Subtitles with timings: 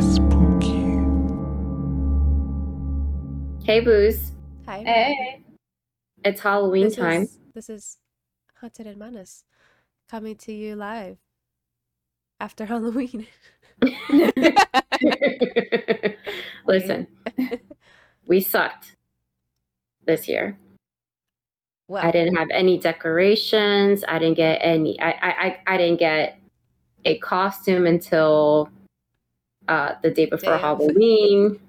[0.00, 0.84] Spooky.
[3.64, 4.32] Hey, Boos.
[4.66, 4.82] Hi.
[4.82, 5.42] Hey.
[6.24, 7.22] It's Halloween This time.
[7.22, 7.96] is this is
[8.60, 9.44] Haunted and Menace
[10.10, 11.16] coming to you live
[12.40, 13.26] after Halloween.
[16.66, 17.06] Listen,
[18.26, 18.96] we sucked
[20.04, 20.58] this year.
[21.88, 24.04] Well, I didn't have any decorations.
[24.06, 25.00] I didn't get any.
[25.00, 26.38] I I I, I didn't get
[27.06, 28.68] a costume until
[29.68, 30.60] uh, the day before Damn.
[30.60, 31.60] Halloween.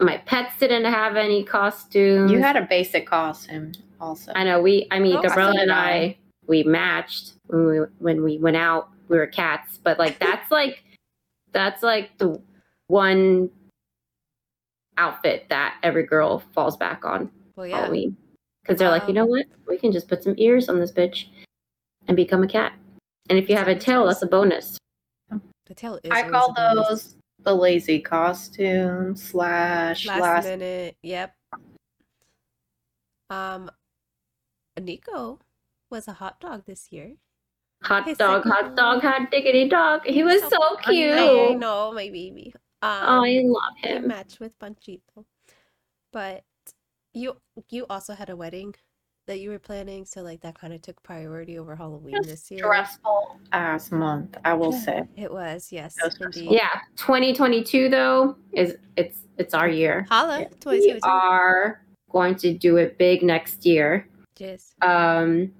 [0.00, 2.30] My pets didn't have any costumes.
[2.32, 4.32] You had a basic costume also.
[4.34, 4.88] I know we.
[4.90, 6.16] I mean, Oh, Gabriella and I, I.
[6.46, 8.88] we matched when we when we went out.
[9.08, 10.82] We were cats, but like that's like
[11.52, 12.40] that's like the
[12.88, 13.50] one
[14.96, 17.80] outfit that every girl falls back on well, yeah.
[17.80, 18.16] Halloween
[18.62, 19.46] because they're like, you Um, know what?
[19.68, 21.26] We can just put some ears on this bitch
[22.08, 22.72] and become a cat.
[23.30, 24.78] And if you have a tail, that's a bonus.
[25.66, 26.10] The tail is.
[26.10, 26.88] I call a bonus.
[26.88, 30.44] those the lazy costume slash last, last.
[30.46, 30.96] minute.
[31.02, 31.34] Yep.
[33.30, 33.70] Um,
[34.80, 35.38] Nico
[35.90, 37.14] was a hot dog this year.
[37.84, 38.74] Hot His dog, second hot one.
[38.76, 40.06] dog, hot diggity dog.
[40.06, 41.12] He was so cute.
[41.14, 42.52] I know, my baby.
[42.82, 44.08] Um, Oh, I love he him.
[44.08, 45.24] matched with Panchito.
[46.12, 46.44] But
[47.12, 47.36] you
[47.70, 48.74] you also had a wedding
[49.26, 52.60] that you were planning, so like that kind of took priority over Halloween this year.
[52.60, 55.02] Stressful ass month, I will say.
[55.16, 56.50] It was, yes, That was indeed.
[56.52, 60.06] Yeah, 2022 though is it's it's our year.
[60.08, 60.70] Holla, Yeah.
[60.70, 64.08] We are going to do it big next year.
[64.38, 64.74] Yes.
[64.82, 65.52] Um,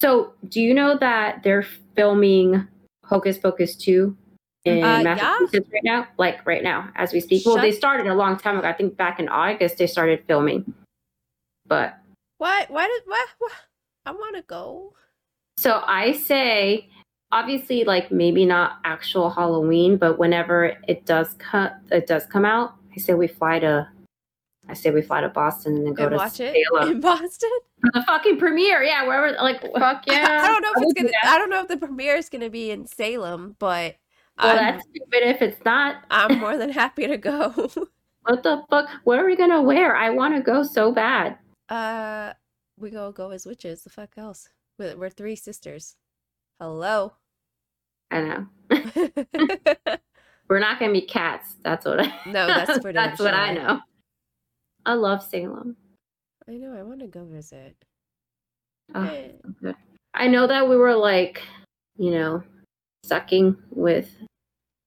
[0.00, 2.66] so do you know that they're filming
[3.04, 4.16] Hocus Pocus 2
[4.64, 5.02] in Uh, yeah.
[5.02, 6.08] Massachusetts right now?
[6.18, 7.46] Like right now, as we speak.
[7.46, 8.68] Well, they started a long time ago.
[8.68, 10.74] I think back in August they started filming.
[11.66, 11.96] But
[12.42, 12.66] Why?
[12.68, 13.02] Why did?
[13.06, 13.24] Why?
[13.38, 13.48] why?
[14.04, 14.94] I want to go.
[15.56, 16.88] so I say,
[17.30, 22.74] obviously, like maybe not actual Halloween, but whenever it does cut, it does come out.
[22.96, 23.88] I say we fly to.
[24.68, 27.00] I say we fly to Boston and then go and to watch it Salem in
[27.00, 27.50] Boston.
[27.80, 28.82] for the fucking premiere.
[28.82, 29.36] Yeah, wherever.
[29.40, 30.40] Like, Fuck yeah.
[30.42, 31.10] I don't know if I it's gonna.
[31.22, 33.94] I don't know if the premiere is gonna be in Salem, but
[34.42, 36.02] well, I'm, that's stupid if it's not.
[36.10, 37.70] I'm more than happy to go.
[38.24, 38.88] What the fuck?
[39.04, 39.94] What are we gonna wear?
[39.94, 41.38] I want to go so bad.
[41.68, 42.32] uh,
[42.82, 43.82] we go go as witches.
[43.84, 44.48] The fuck else?
[44.78, 45.96] We're, we're three sisters.
[46.60, 47.12] Hello.
[48.10, 48.46] I know.
[50.48, 51.56] We're not gonna be cats.
[51.64, 52.12] That's what I.
[52.26, 53.80] No, that's damn that's what I know.
[54.84, 55.76] I love Salem.
[56.46, 56.74] I know.
[56.78, 57.76] I want to go visit.
[58.94, 59.72] Oh, Eh.
[60.12, 61.40] I know that we were like,
[61.96, 62.42] you know,
[63.04, 64.14] sucking with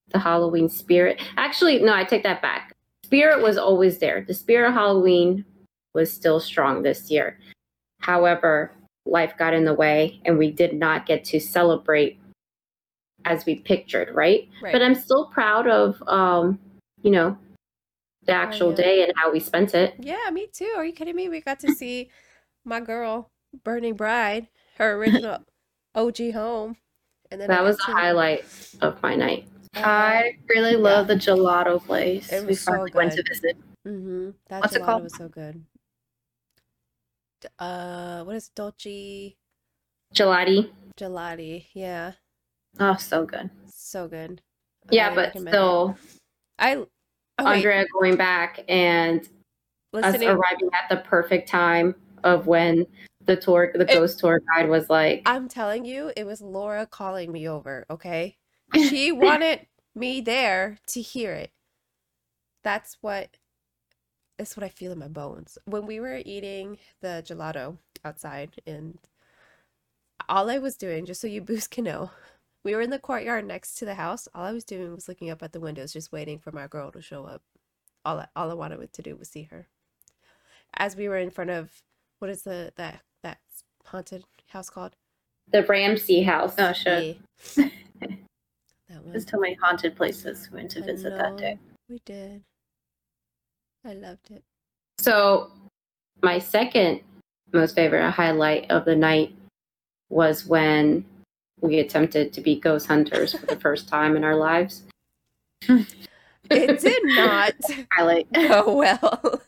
[0.10, 1.20] the Halloween spirit.
[1.38, 2.74] Actually, no, I take that back.
[3.04, 4.24] Spirit was always there.
[4.28, 5.46] The spirit of Halloween
[5.96, 7.40] was still strong this year.
[8.00, 8.72] However,
[9.06, 12.20] life got in the way and we did not get to celebrate
[13.26, 14.48] as we pictured, right?
[14.62, 14.72] Right.
[14.72, 16.60] But I'm still proud of um,
[17.02, 17.38] you know,
[18.26, 18.76] the actual yeah.
[18.76, 19.96] day and how we spent it.
[20.00, 20.74] Yeah, me too.
[20.76, 21.30] Are you kidding me?
[21.30, 22.10] We got to see
[22.64, 23.30] my girl,
[23.64, 24.48] Burning Bride,
[24.78, 25.40] her original
[25.96, 26.78] OG home.
[27.32, 28.46] And then That was the to- highlight
[28.82, 29.48] of my night.
[29.76, 32.32] I really love the gelato place.
[32.32, 33.58] It we so finally went to visit.
[33.86, 34.30] Mm-hmm.
[34.48, 35.04] That What's it called?
[35.04, 35.62] was so good.
[37.60, 39.36] Uh, what is Dolci
[40.14, 40.72] Gelati.
[40.98, 41.66] Gelati?
[41.74, 42.14] Yeah,
[42.80, 43.50] Oh, so good.
[43.68, 44.42] so good.
[44.92, 45.42] Yeah, I but it.
[45.48, 45.98] still,
[46.60, 46.86] I oh,
[47.40, 49.30] wait, Andrea going back and us
[49.94, 50.30] listening.
[50.30, 52.86] arriving at the perfect time of when
[53.26, 56.86] the tour, the It- ghost tour guide was like, I'm telling you, it was Laura
[56.86, 57.86] calling me over.
[57.90, 58.38] Okay,
[58.76, 61.52] she wanted me there to hear it.
[62.64, 63.30] That's what.
[64.38, 65.58] That's what I feel in my bones.
[65.66, 68.98] When we were eating the gelato outside, and
[70.28, 72.12] all I was doing, just so you boost can know,
[72.64, 74.28] we were in the courtyard next to the house.
[74.34, 76.92] All I was doing was looking up at the windows, just waiting for my girl
[76.92, 77.42] to show up.
[78.04, 79.68] All I, all I wanted to do was see her.
[80.76, 81.72] As we were in front of
[82.20, 83.40] what is the that that
[83.86, 84.96] haunted house called?
[85.52, 86.56] the Ramsay house.
[86.58, 87.18] Oh shit.
[87.56, 87.66] Yeah.
[88.00, 88.10] that
[89.04, 89.12] one.
[89.12, 91.60] There's too many haunted places we went to I visit that day.
[91.90, 92.44] We did.
[93.86, 94.44] I loved it.
[95.00, 95.52] So,
[96.22, 97.02] my second
[97.54, 99.34] most favorite highlight of the night
[100.10, 101.06] was when
[101.62, 104.84] we attempted to be ghost hunters for the first time in our lives.
[106.50, 107.54] It did not
[107.92, 108.32] Highlight.
[108.34, 109.42] go well.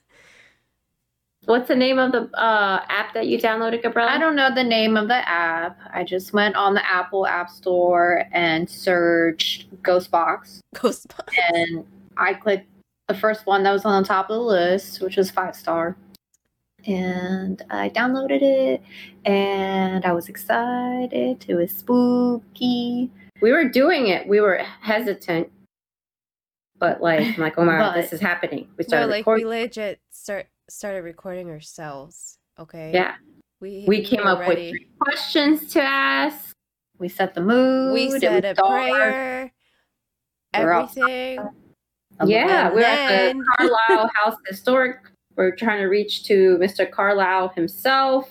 [1.45, 4.11] What's the name of the uh, app that you downloaded, Gabriella?
[4.11, 5.79] I don't know the name of the app.
[5.93, 10.59] I just went on the Apple App Store and searched Ghost Box.
[10.75, 11.33] Ghost Box.
[11.53, 11.85] And
[12.17, 12.67] I clicked
[13.07, 15.95] the first one that was on the top of the list, which was five star.
[16.85, 18.81] And I downloaded it
[19.25, 21.45] and I was excited.
[21.47, 23.09] It was spooky.
[23.41, 24.27] we were doing it.
[24.27, 25.49] We were hesitant,
[26.79, 28.67] but like, I'm like, oh my god, this is happening.
[28.77, 29.45] We No, started like recording.
[29.47, 32.37] we legit start started recording ourselves.
[32.59, 32.91] Okay.
[32.93, 33.15] yeah,
[33.61, 34.71] We we came were up with ready.
[34.71, 36.53] three questions to ask.
[36.99, 37.93] We set the mood.
[37.93, 39.51] We it said a dark, prayer.
[40.55, 41.49] We're all- Everything.
[42.25, 44.97] Yeah, we're at the Carlyle House Historic.
[45.35, 46.89] We're trying to reach to Mr.
[46.89, 48.29] Carlyle himself.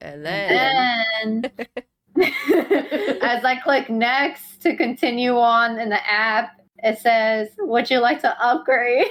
[0.00, 1.52] And then Then,
[3.22, 8.20] as I click next to continue on in the app, it says, "Would you like
[8.20, 9.06] to upgrade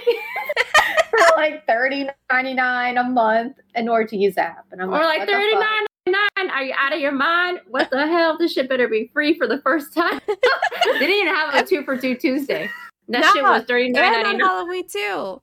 [1.09, 4.89] for like thirty ninety nine a month in order to use the app?" And I'm
[4.89, 6.49] Or like "What the fuck?" thirty nine ninety nine.
[6.51, 7.61] Are you out of your mind?
[7.67, 8.37] What the hell?
[8.37, 10.21] This shit better be free for the first time.
[10.27, 12.69] they didn't even have a two for two Tuesday.
[13.13, 14.47] That No, shit was thirty nine and ninety on nine.
[14.47, 14.99] Halloween too.
[14.99, 15.41] Oh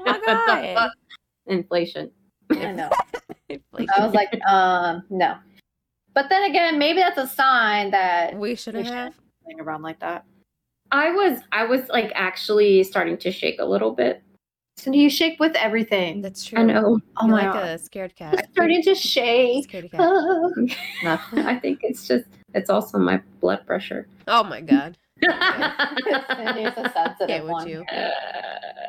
[0.00, 0.90] my God.
[1.46, 2.10] Inflation.
[2.50, 2.90] I know.
[3.50, 3.60] I
[4.04, 5.36] was like, um, no.
[6.14, 9.14] But then again, maybe that's a sign that we shouldn't have.
[9.44, 10.24] playing around like that.
[10.92, 14.22] I was I was like actually starting to shake a little bit.
[14.78, 16.22] So do you shake with everything.
[16.22, 16.58] That's true.
[16.58, 17.00] I know.
[17.18, 17.68] Oh You're my like god.
[17.68, 18.34] a scared cat.
[18.38, 19.64] I'm starting to shake.
[19.64, 20.00] Scared cat.
[20.02, 20.50] Oh.
[21.04, 21.38] Nothing.
[21.40, 22.24] I think it's just
[22.54, 24.08] it's also my blood pressure.
[24.26, 24.96] Oh my god.
[25.22, 27.68] Cindy's a sensitive Yeah, one.
[27.68, 27.84] you?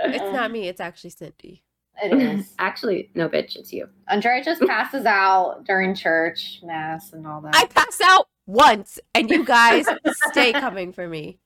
[0.03, 1.63] It's not me, it's actually Cindy.
[2.03, 2.53] It is.
[2.59, 3.87] Actually, no bitch, it's you.
[4.07, 7.55] Andrea just passes out during church, mass, and all that.
[7.55, 9.85] I pass out once and you guys
[10.31, 11.37] stay coming for me.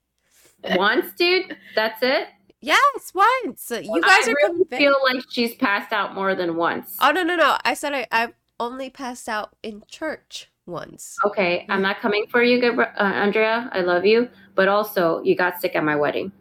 [0.76, 1.58] Once, dude.
[1.76, 2.28] That's it.
[2.62, 3.70] Yes, once.
[3.70, 4.78] You guys I are really convinced.
[4.78, 6.96] feel like she's passed out more than once.
[7.02, 7.58] Oh no no no!
[7.64, 11.18] I said I I've only passed out in church once.
[11.24, 13.70] Okay, I'm not coming for you, Gabri- uh, Andrea.
[13.74, 16.32] I love you, but also you got sick at my wedding.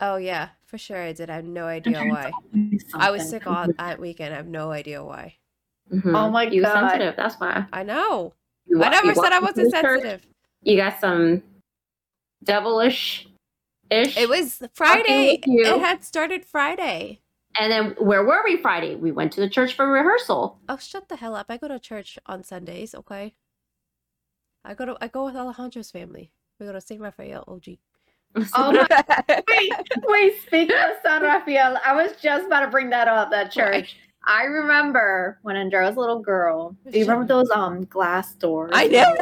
[0.00, 1.30] Oh yeah, for sure I did.
[1.30, 2.32] I have no idea why.
[2.94, 4.34] I was sick all that weekend.
[4.34, 5.36] I have no idea why.
[5.92, 6.16] Mhm.
[6.16, 6.90] Oh my you were God.
[6.90, 7.16] sensitive.
[7.16, 7.66] That's why.
[7.72, 8.34] I know.
[8.66, 10.26] You I never said I wasn't into sensitive.
[10.62, 11.42] You got some
[12.44, 13.28] devilish
[13.90, 14.16] ish.
[14.16, 15.40] It was Friday.
[15.42, 17.20] It had started Friday.
[17.58, 18.94] And then where were we Friday?
[18.94, 20.58] We went to the church for rehearsal.
[20.68, 21.46] Oh, shut the hell up!
[21.50, 22.94] I go to church on Sundays.
[22.94, 23.34] Okay.
[24.64, 26.32] I go to I go with Alejandro's family.
[26.62, 27.76] We go to Saint Raphael OG.
[28.54, 29.72] Oh my wait,
[30.04, 33.96] wait, speaking of San Rafael, I was just about to bring that up, that church.
[34.28, 36.76] I remember when Andrea was a little girl.
[36.88, 38.70] Do you remember those um glass doors?
[38.74, 39.12] I know.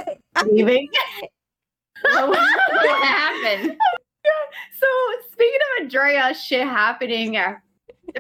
[0.51, 0.87] Leaving.
[2.03, 3.79] what happened?
[4.79, 4.87] So
[5.33, 7.39] speaking of Andrea, shit happening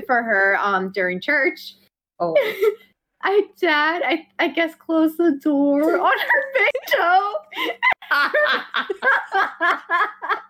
[0.07, 1.75] for her um during church.
[2.21, 2.35] Oh,
[3.23, 7.35] I dad, I I guess closed the door on her big toe.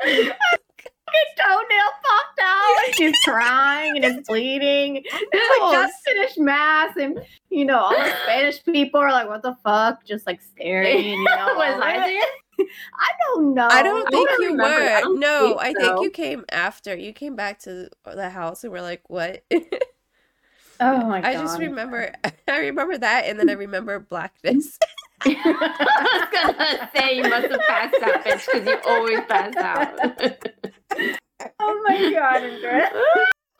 [0.01, 2.77] Fucking toenail popped out.
[2.87, 5.03] and She's crying and it's bleeding.
[5.05, 7.19] It's like just finished mass, and
[7.49, 11.05] you know all the Spanish people are like, "What the fuck?" Just like staring.
[11.05, 12.67] You know, was I there?
[12.95, 13.69] I don't know.
[13.71, 14.85] I don't I think don't you remember.
[14.85, 15.01] Were.
[15.01, 16.03] don't No, think I think so.
[16.03, 16.95] you came after.
[16.97, 19.43] You came back to the house and we're like, what?
[20.81, 21.29] Oh my god!
[21.29, 22.13] I just remember
[22.49, 24.79] I remember that and then I remember blackness.
[25.23, 25.35] I
[26.19, 29.99] was gonna say you must have passed out, bitch, because you always pass out.
[31.61, 32.91] Oh my god, Andrea.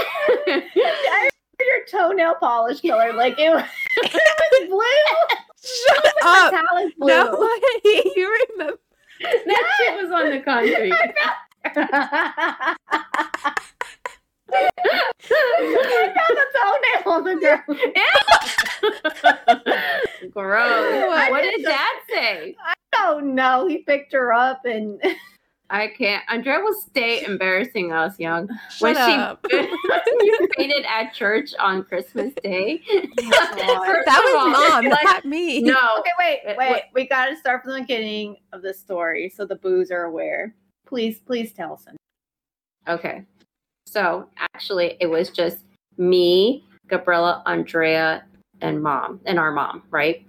[0.01, 1.31] I remember
[1.61, 3.65] your toenail polish color, like it was,
[3.99, 4.23] it
[4.53, 4.87] was blue.
[5.63, 6.53] Shut up.
[6.53, 7.09] Metallic blue.
[7.09, 7.59] No,
[8.17, 8.79] you remember
[9.21, 10.95] that shit was on the concrete.
[14.53, 17.79] I found the toenail on the ground.
[20.33, 21.07] Gross.
[21.09, 21.31] What?
[21.31, 22.57] What did Dad say?
[22.65, 23.67] I don't know.
[23.67, 25.01] he picked her up and
[25.73, 26.25] I can't.
[26.29, 28.49] Andrea will stay embarrassing us, young.
[28.71, 29.47] Shut up.
[29.49, 29.69] When
[30.21, 32.79] she you fainted at church on Christmas Day.
[32.93, 33.07] God.
[33.17, 35.61] that was mom, Like, not me.
[35.63, 35.79] no.
[36.01, 36.71] Okay, wait, It- wait.
[36.71, 40.55] what- We gotta start from the beginning of the story so the boos are aware.
[40.87, 41.87] Please, please tell us.
[42.89, 43.25] Okay.
[43.91, 45.65] So actually, it was just
[45.99, 48.23] me, Gabriella, Andrea,
[48.61, 50.25] and mom, and our mom, right?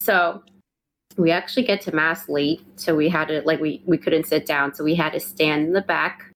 [0.00, 0.42] So
[1.16, 4.46] we actually get to mass late, so we had to like we we couldn't sit
[4.46, 6.32] down, so we had to stand in the back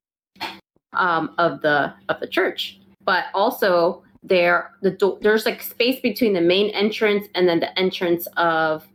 [0.93, 2.79] um, of the of the church.
[3.05, 7.77] But also there the do- there's like space between the main entrance and then the
[7.77, 8.87] entrance of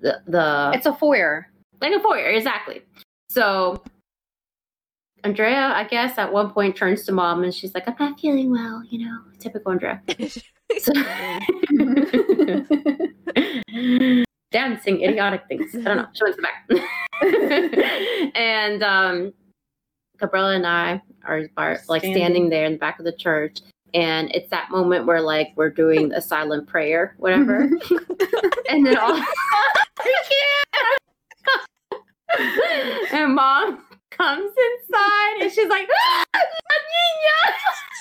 [0.00, 1.48] the the It's a foyer.
[1.80, 2.82] like a foyer, exactly.
[3.30, 3.82] So
[5.24, 8.50] Andrea, I guess, at one point turns to mom and she's like, I'm not feeling
[8.50, 10.02] well, you know, typical Andrea.
[10.78, 10.92] So-
[14.50, 15.74] Dancing idiotic things.
[15.74, 16.06] I don't know.
[16.14, 16.66] She went to the back.
[18.34, 19.32] and um
[20.18, 22.22] Gabriella and I are, are like Standing.
[22.22, 23.58] standing there in the back of the church.
[23.92, 27.68] And it's that moment where like we're doing a silent prayer, whatever.
[28.68, 29.20] and then all
[33.12, 33.84] and mom
[34.16, 37.38] comes inside and she's like, ah, La niña!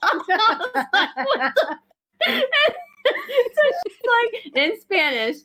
[0.02, 1.78] I was like, "What the-"
[3.56, 5.36] so she's like in Spanish.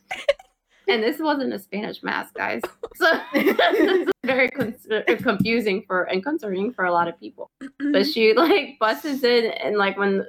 [0.88, 2.62] And this wasn't a Spanish mass, guys.
[2.96, 4.74] So this is very con-
[5.22, 8.10] confusing for and concerning for a lot of people but mm-hmm.
[8.10, 10.26] she like busts in and like when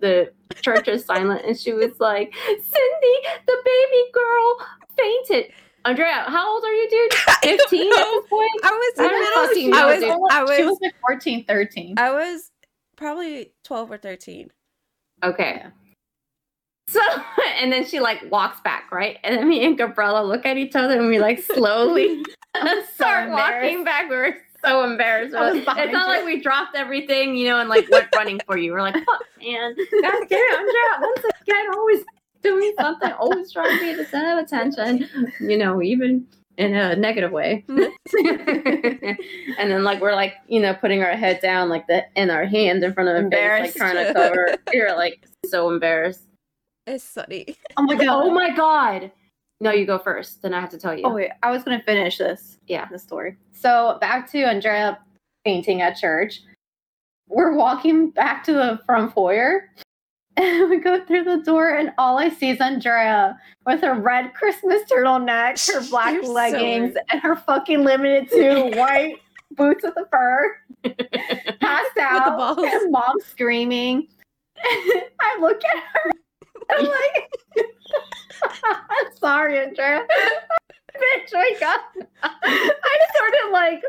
[0.00, 5.52] the church is silent and she was like cindy the baby girl fainted
[5.84, 9.20] andrea how old are you dude 15 at this point I was I in don't
[9.20, 9.74] middle school.
[9.74, 10.10] I was, dude.
[10.30, 11.94] I she was, was like 14, 13.
[11.98, 12.50] I was
[12.96, 14.50] probably 12 or 13.
[15.24, 15.70] okay Yeah.
[16.90, 17.00] So
[17.60, 19.18] and then she like walks back right?
[19.22, 22.22] And then me and gabriella look at each other and we like slowly
[22.54, 23.84] I'm so start walking embarrassed.
[23.84, 24.10] back.
[24.10, 25.34] We were so embarrassed.
[25.38, 25.92] It's not you.
[25.92, 28.72] like we dropped everything you know and like went running for you.
[28.72, 29.74] We're like fuck man.
[30.02, 32.04] God damn andrea once again always
[32.42, 35.06] doing something always trying to be the center of attention
[35.40, 37.64] you know even in a negative way.
[39.58, 42.44] And then like we're like you know putting our head down like the in our
[42.44, 43.76] hand in front of our face like Embarrassed.
[43.76, 46.24] trying to cover you're like so embarrassed
[46.90, 47.56] It's sunny.
[47.76, 48.22] Oh my god.
[48.24, 49.10] oh my god
[49.60, 51.82] no you go first then i have to tell you Oh wait, I was gonna
[51.84, 52.58] finish this.
[52.66, 52.86] Yeah.
[52.90, 53.36] the story.
[53.52, 54.98] So back to Andrea
[55.44, 56.42] painting at church.
[57.28, 59.68] We're walking back to the front foyer,
[60.36, 64.34] and we go through the door, and all I see is Andrea with her red
[64.34, 67.04] Christmas turtleneck, her black You're leggings, weird.
[67.12, 69.18] and her fucking Limited Too white
[69.52, 70.56] boots with the fur,
[71.60, 72.58] passed out, balls.
[72.62, 74.08] and mom screaming.
[74.58, 76.14] I look at her, and
[76.78, 77.30] I'm like,
[79.20, 80.06] sorry, Andrea.
[80.94, 81.80] Bitch, wake up.
[82.22, 83.82] I just started like,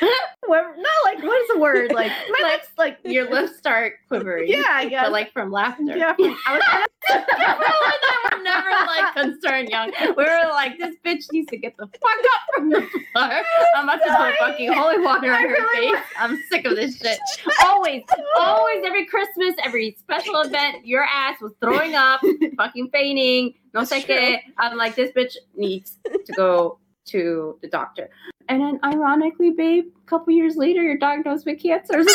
[0.46, 1.92] what, not like, what is the word?
[1.92, 5.04] Like, my Like, lips, like, your lips start quivering yeah, I guess.
[5.04, 6.84] but like from laughter yeah, from- I was
[7.14, 9.92] we were never like concerned, young.
[10.16, 13.42] We were like, this bitch needs to get the fuck up from the floor.
[13.76, 16.04] I'm about to put fucking holy water on I her really face.
[16.18, 17.18] I'm sick of this shit.
[17.62, 18.02] Always,
[18.38, 22.20] always, every Christmas, every special event, your ass was throwing up,
[22.56, 23.54] fucking fainting.
[23.74, 24.38] No sé.
[24.58, 28.08] I'm like, this bitch needs to go to the doctor.
[28.48, 32.04] And then, ironically, babe, a couple years later, you're diagnosed with cancer.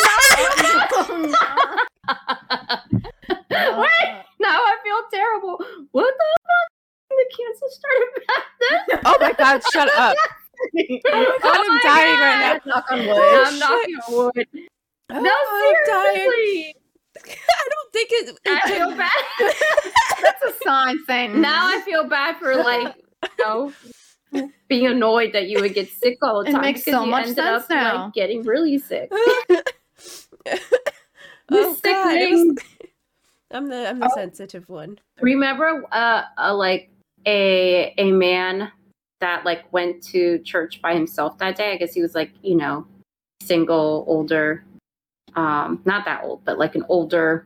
[2.08, 5.56] Oh, Wait, now I feel terrible.
[5.92, 6.68] What the fuck?
[7.10, 9.00] The cancer started back then?
[9.04, 10.16] Oh my god, shut up.
[10.76, 12.66] Oh I'm my dying right God.
[12.66, 13.16] Knock on wood.
[13.18, 13.60] I'm shit.
[13.60, 14.46] knocking on wood.
[15.12, 16.16] Oh, No, I'm dying.
[16.30, 16.74] seriously.
[17.26, 18.28] I don't think it.
[18.30, 19.20] it I took- feel bad.
[20.22, 23.72] That's a sign saying now I feel bad for like, you know,
[24.68, 26.50] being annoyed that you would get sick all the time.
[26.50, 26.62] It time.
[26.62, 28.04] makes because so you much ended sense up, now.
[28.04, 29.08] Like, getting really sick.
[29.12, 29.60] oh
[31.50, 32.56] god, was- Sickening.
[33.52, 34.14] I'm the I'm the Oh.
[34.14, 34.98] sensitive one.
[35.20, 36.88] remember uh, uh like
[37.26, 38.70] a a man
[39.20, 42.54] that like went to church by himself that day i guess he was like you
[42.56, 42.86] know
[43.42, 44.64] single older
[45.36, 47.44] um not that old but like an older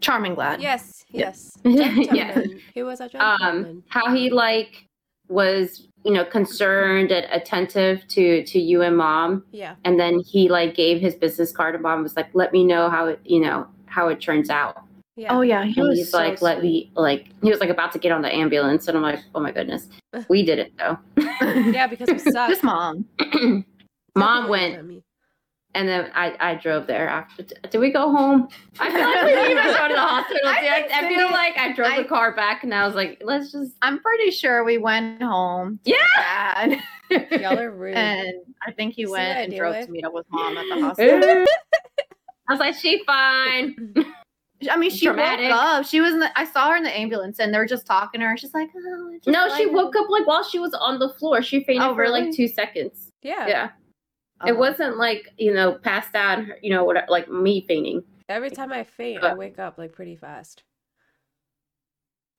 [0.00, 0.62] charming lad.
[0.62, 1.52] Yes, yes.
[1.64, 1.92] yeah
[2.32, 2.60] Gentleman.
[2.72, 3.66] He was a gentleman.
[3.66, 4.86] um how he like
[5.30, 9.74] was you know concerned and attentive to to you and mom yeah.
[9.84, 12.88] and then he like gave his business card and mom was like let me know
[12.88, 14.82] how it you know how it turns out
[15.16, 15.36] Yeah.
[15.36, 17.92] Oh yeah, he and was he's so like let me like he was like about
[17.92, 19.88] to get on the ambulance and i'm like oh my goodness
[20.28, 22.48] we did it though Yeah, because we suck.
[22.48, 23.04] Just mom.
[24.16, 25.02] mom went Me.
[25.74, 27.42] And then I, I drove there after.
[27.42, 28.48] Did we go home?
[28.80, 30.48] I feel like we didn't even go to the hospital.
[30.48, 30.50] I.
[30.50, 33.20] I, I feel Cindy- like I drove I- the car back and I was like,
[33.24, 33.72] let's just.
[33.82, 35.78] I'm pretty sure we went home.
[35.84, 35.96] Yeah.
[36.16, 36.82] Dad,
[37.40, 37.94] Y'all are rude.
[37.96, 38.32] and
[38.66, 39.86] I think he See went and drove with?
[39.86, 41.44] to meet up with mom at the hospital.
[42.48, 43.94] I was like, she fine.
[44.70, 45.48] I mean, she Dramatic.
[45.50, 45.86] woke up.
[45.86, 46.38] She was in the.
[46.38, 48.36] I saw her in the ambulance, and they were just talking to her.
[48.36, 50.98] She's like, "Oh, I just No, she like- woke up like while she was on
[50.98, 51.40] the floor.
[51.42, 53.10] She fainted Oh, for like two seconds.
[53.22, 53.46] yeah.
[53.46, 53.70] Yeah.
[54.46, 58.02] It um, wasn't like, you know, passed out, you know, whatever, like me fainting.
[58.28, 60.62] Every time I faint, I wake up like pretty fast.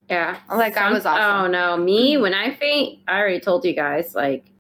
[0.10, 0.40] Yeah.
[0.50, 1.46] Like, I was awesome.
[1.46, 4.52] Oh no, me when I faint, I already told you guys, like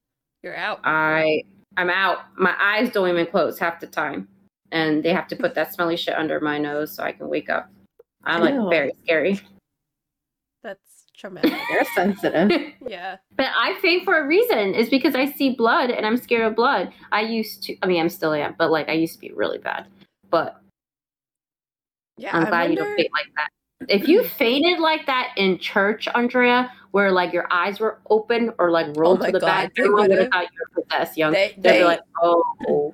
[0.43, 0.81] You're out.
[0.83, 1.43] I
[1.77, 2.37] I'm out.
[2.37, 4.27] My eyes don't even close half the time.
[4.71, 7.49] And they have to put that smelly shit under my nose so I can wake
[7.49, 7.69] up.
[8.23, 8.69] I'm like Ew.
[8.69, 9.39] very scary.
[10.63, 11.53] That's traumatic.
[11.69, 12.73] You're sensitive.
[12.87, 13.17] yeah.
[13.37, 14.73] But I faint for a reason.
[14.73, 16.91] It's because I see blood and I'm scared of blood.
[17.11, 19.59] I used to I mean I'm still am, but like I used to be really
[19.59, 19.85] bad.
[20.29, 20.59] But
[22.17, 22.35] Yeah.
[22.35, 23.49] I'm I glad you don't faint like that.
[23.87, 28.71] If you fainted like that in church, Andrea, where like your eyes were open or
[28.71, 30.83] like oh rolled Oh to the God, back, they everyone would have thought you were
[30.83, 31.31] possessed, young.
[31.31, 32.93] They, They'd they, be like, oh,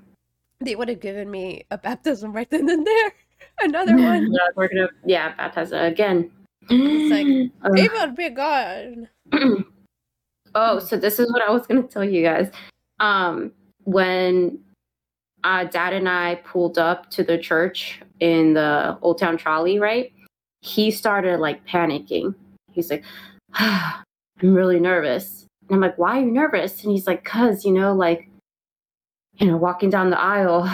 [0.60, 3.14] they would have given me a baptism right then and there.
[3.60, 4.32] Another one.
[4.32, 6.32] Yeah, we're gonna yeah baptize again.
[6.70, 7.80] It's like.
[7.80, 9.10] Amen be God.
[10.56, 12.52] oh, so this is what I was gonna tell you guys.
[13.00, 13.52] Um,
[13.84, 14.60] when
[15.44, 20.12] uh, Dad and I pulled up to the church in the Old Town Trolley, right?
[20.62, 22.36] He started like panicking.
[22.72, 23.04] He's like,
[23.54, 24.04] "I'm
[24.42, 27.94] really nervous," and I'm like, "Why are you nervous?" And he's like, "Cause you know,
[27.94, 28.30] like,
[29.38, 30.70] you know, walking down the aisle."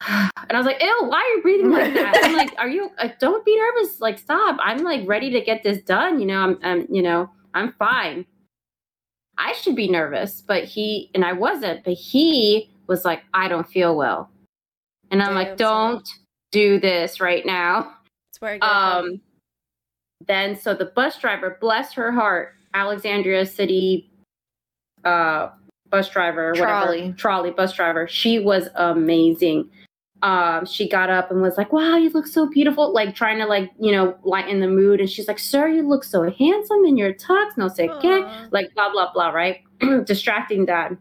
[0.46, 2.20] And I was like, ew, why are you breathing like that?
[2.22, 3.98] I'm like, are you, uh, don't be nervous.
[3.98, 4.58] Like, stop.
[4.62, 6.20] I'm like ready to get this done.
[6.20, 8.26] You know, I'm, I'm, you know, I'm fine.
[9.38, 13.66] I should be nervous, but he, and I wasn't, but he was like, I don't
[13.66, 14.28] feel well.
[15.10, 16.06] And I'm Damn, like, don't
[16.52, 17.94] do this right now.
[18.28, 19.04] That's where I get it from.
[19.04, 19.20] Um,
[20.26, 24.10] then so the bus driver, bless her heart, Alexandria City
[25.04, 25.50] uh
[25.90, 27.14] bus driver, whatever Trolley.
[27.16, 29.68] trolley bus driver, she was amazing.
[30.24, 33.44] Um, she got up and was like, "Wow, you look so beautiful!" Like trying to
[33.46, 36.96] like you know lighten the mood, and she's like, "Sir, you look so handsome in
[36.96, 38.48] your tux." No sé qué Aw.
[38.50, 39.58] like blah blah blah, right?
[40.06, 40.96] Distracting dad.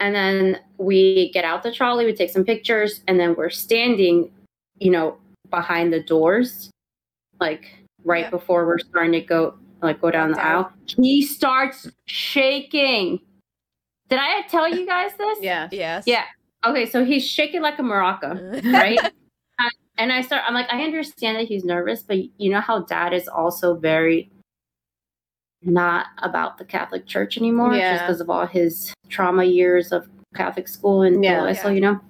[0.00, 4.30] And then we get out the trolley, we take some pictures, and then we're standing,
[4.78, 5.18] you know,
[5.50, 6.70] behind the doors,
[7.38, 7.66] like
[8.04, 8.30] right Yeah.
[8.30, 10.56] before we're starting to go like go down Walk the down.
[10.64, 10.72] aisle.
[10.96, 13.20] He starts shaking.
[14.08, 15.38] Did I tell you guys this?
[15.42, 15.68] Yeah.
[15.70, 16.04] Yes.
[16.06, 16.24] Yeah.
[16.64, 18.98] Okay, so he's shaking like a maraca right?
[19.02, 22.80] Uh, and I start, I'm like, I understand that he's nervous, but you know how
[22.84, 24.30] dad is also very
[25.62, 30.68] not about the Catholic Church anymore, just because of all his trauma years of Catholic
[30.68, 31.44] school and Yeah.
[31.46, 31.70] yeah, Yeah.
[31.70, 32.00] you know.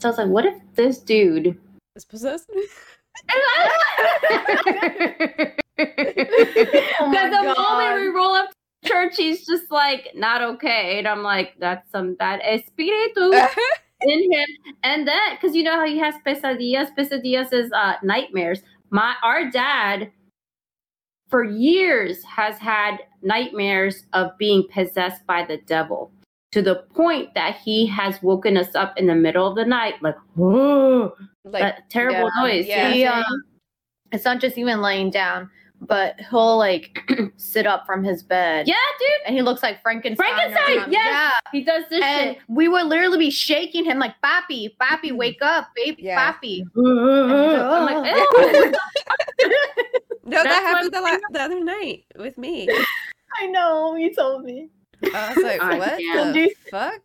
[0.00, 1.58] So I was like, what if this dude?
[1.96, 2.50] is possessed.
[5.76, 5.92] Because
[7.00, 8.00] Oh the moment God.
[8.00, 8.50] we roll up
[8.84, 13.32] church, he's just like not okay, and I'm like, that's some bad espiritu
[14.02, 14.46] in him.
[14.82, 18.62] And then, because you know how he has pesadillas, pesadillas is uh, nightmares.
[18.90, 20.10] My our dad,
[21.28, 26.12] for years, has had nightmares of being possessed by the devil.
[26.52, 29.94] To the point that he has woken us up in the middle of the night,
[30.00, 32.66] like, whoa, like that terrible yeah, noise.
[32.66, 32.94] yeah.
[32.94, 33.42] you know what I'm He, um,
[34.12, 36.98] it's not just even laying down, but he'll like
[37.36, 38.66] sit up from his bed.
[38.66, 40.16] yeah, dude, And he looks like Frankenstein.
[40.34, 40.92] Frankenstein, something.
[40.92, 41.32] yes.
[41.52, 42.42] he does this And shit.
[42.48, 45.16] we would literally be shaking him like, Papi, Papi, mm.
[45.16, 46.32] wake up, baby, Yeah.
[46.32, 46.62] Papi.
[46.76, 48.72] I'm like, ew.
[50.24, 52.68] no, that That's happened the, la- the other night with me.
[53.40, 54.68] I know, you told me.
[55.14, 56.34] I was like, what can't.
[56.34, 57.00] the fuck?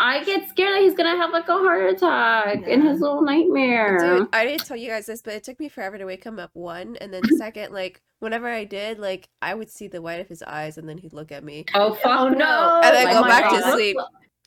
[0.00, 0.30] Invitation.
[0.34, 3.98] I get scared that he's gonna have like a heart attack in his little nightmare.
[4.18, 6.38] Dude, I didn't tell you guys this, but it took me forever to wake him
[6.38, 6.50] up.
[6.54, 10.28] One, and then second, like whenever I did, like I would see the white of
[10.28, 12.38] his eyes, and then he'd look at me, oh fuck Oh, no!
[12.38, 12.80] no.
[12.84, 13.96] and then Like, go my back to sleep.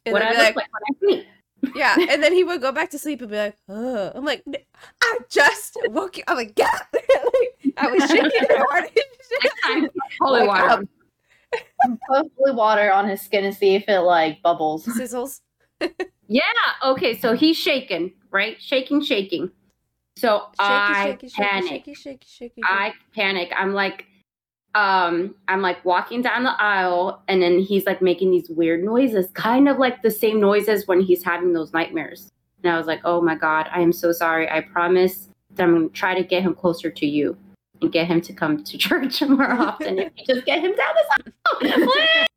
[0.06, 1.76] And What I be like, like when I sleep.
[1.76, 4.44] yeah, and then he would go back to sleep and be like, oh, I'm like,
[5.04, 6.24] I just woke you.
[6.28, 8.86] I'm like, yeah, like, I was shaking hard.
[9.44, 9.90] Next time,
[10.22, 10.70] holy Wake water.
[10.70, 10.80] up.
[12.08, 14.86] Put holy water on his skin and see if it like bubbles.
[14.98, 15.42] Sizzles.
[16.28, 16.44] Yeah.
[16.84, 17.18] Okay.
[17.18, 18.62] So he's shaking, right?
[18.62, 19.52] Shaking, shaking.
[20.18, 21.70] So I Shaky, shaky, panic.
[21.70, 22.62] shaky, shaky, shaky, shaky.
[22.64, 23.52] I panic.
[23.56, 24.06] I'm like,
[24.76, 29.30] um, I'm like walking down the aisle, and then he's like making these weird noises,
[29.34, 32.30] kind of like the same noises when he's having those nightmares.
[32.64, 34.50] And I was like, oh my god, I am so sorry.
[34.50, 37.36] I promise that I'm gonna try to get him closer to you
[37.82, 40.00] and get him to come to church more often.
[40.00, 42.28] if you just get him down this aisle, please.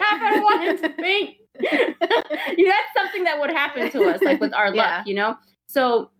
[0.00, 1.36] I want him to faint.
[1.60, 4.98] yeah, that's something that would happen to us, like with our Yeah.
[4.98, 5.36] luck, you know.
[5.68, 6.10] So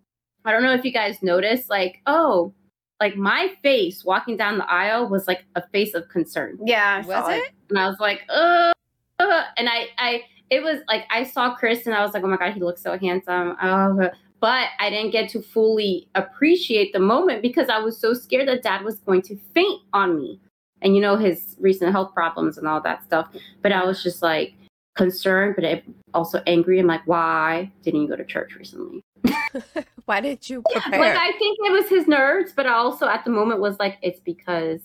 [0.45, 2.53] I don't know if you guys noticed, like, oh,
[3.01, 7.07] like my face walking down the aisle was like a face of concern, Yeah, Was
[7.07, 7.51] saw it?
[7.71, 8.73] and I was like, uh,
[9.21, 12.27] uh, and I, I, it was like I saw Chris, and I was like, oh
[12.29, 13.57] my god, he looks so handsome.
[13.63, 18.49] Oh, but I didn't get to fully appreciate the moment because I was so scared
[18.49, 20.41] that Dad was going to faint on me,
[20.83, 23.29] and you know his recent health problems and all that stuff.
[23.63, 24.55] But I was just like
[24.97, 25.83] concerned, but
[26.15, 26.79] also angry.
[26.79, 29.03] I'm like, why didn't you go to church recently?
[30.05, 30.85] Why did you Like?
[30.87, 34.21] I think it was his nerves, but I also at the moment was like, it's
[34.21, 34.81] because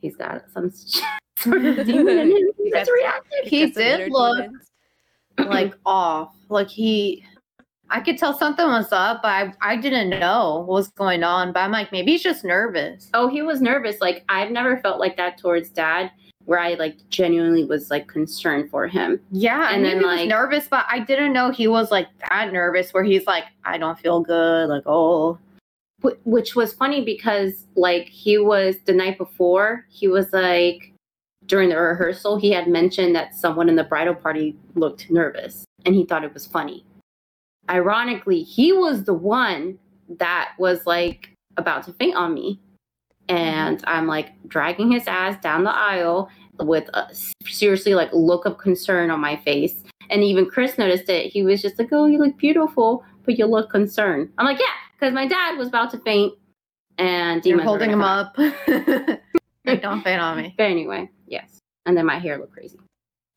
[0.00, 0.72] he's got some
[1.38, 3.38] sort of demon in him He that's reacting.
[3.44, 4.68] He did look- demons.
[5.38, 6.34] like off.
[6.48, 7.24] Like he,
[7.90, 11.52] I could tell something was up, but I, I didn't know what was going on.
[11.52, 13.08] But I'm like, maybe he's just nervous.
[13.14, 14.00] Oh, he was nervous.
[14.00, 16.10] Like I've never felt like that towards dad,
[16.46, 19.20] where I like genuinely was like concerned for him.
[19.30, 22.08] Yeah, And then, then he like- was nervous, but I didn't know he was like
[22.30, 22.92] that nervous.
[22.92, 24.68] Where he's like, I don't feel good.
[24.68, 25.38] Like, oh,
[26.24, 30.92] Which was funny because like he was the night before, he was like
[31.46, 35.94] during the rehearsal, he had mentioned that someone in the bridal party looked nervous and
[35.94, 36.84] he thought it was funny.
[37.70, 42.60] Ironically, he was the one that was like about to faint on me.
[43.28, 43.88] And mm-hmm.
[43.88, 47.08] I'm like dragging his ass down the aisle with a
[47.46, 49.82] seriously like look of concern on my face.
[50.08, 51.32] And even Chris noticed it.
[51.32, 54.66] He was just like, "Oh, you look beautiful, but you look concerned." I'm like, "Yeah,"
[54.92, 56.34] because my dad was about to faint,
[56.98, 58.38] and You're holding him up.
[58.38, 59.20] like,
[59.82, 60.54] don't faint on me.
[60.56, 61.58] But anyway, yes.
[61.86, 62.78] And then my hair looked crazy.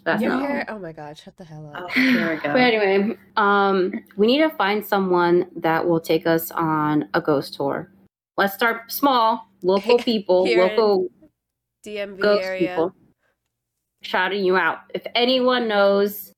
[0.05, 0.41] That's Your not.
[0.49, 0.65] hair?
[0.69, 1.83] Oh my god, shut the hell up.
[1.83, 2.53] Oh, here we go.
[2.53, 7.55] But anyway, um, we need to find someone that will take us on a ghost
[7.55, 7.91] tour.
[8.37, 11.09] Let's start small, local people, Here local
[11.85, 12.69] DMV ghost area.
[12.69, 12.93] people.
[14.01, 14.79] Shouting you out.
[14.93, 16.31] If anyone knows,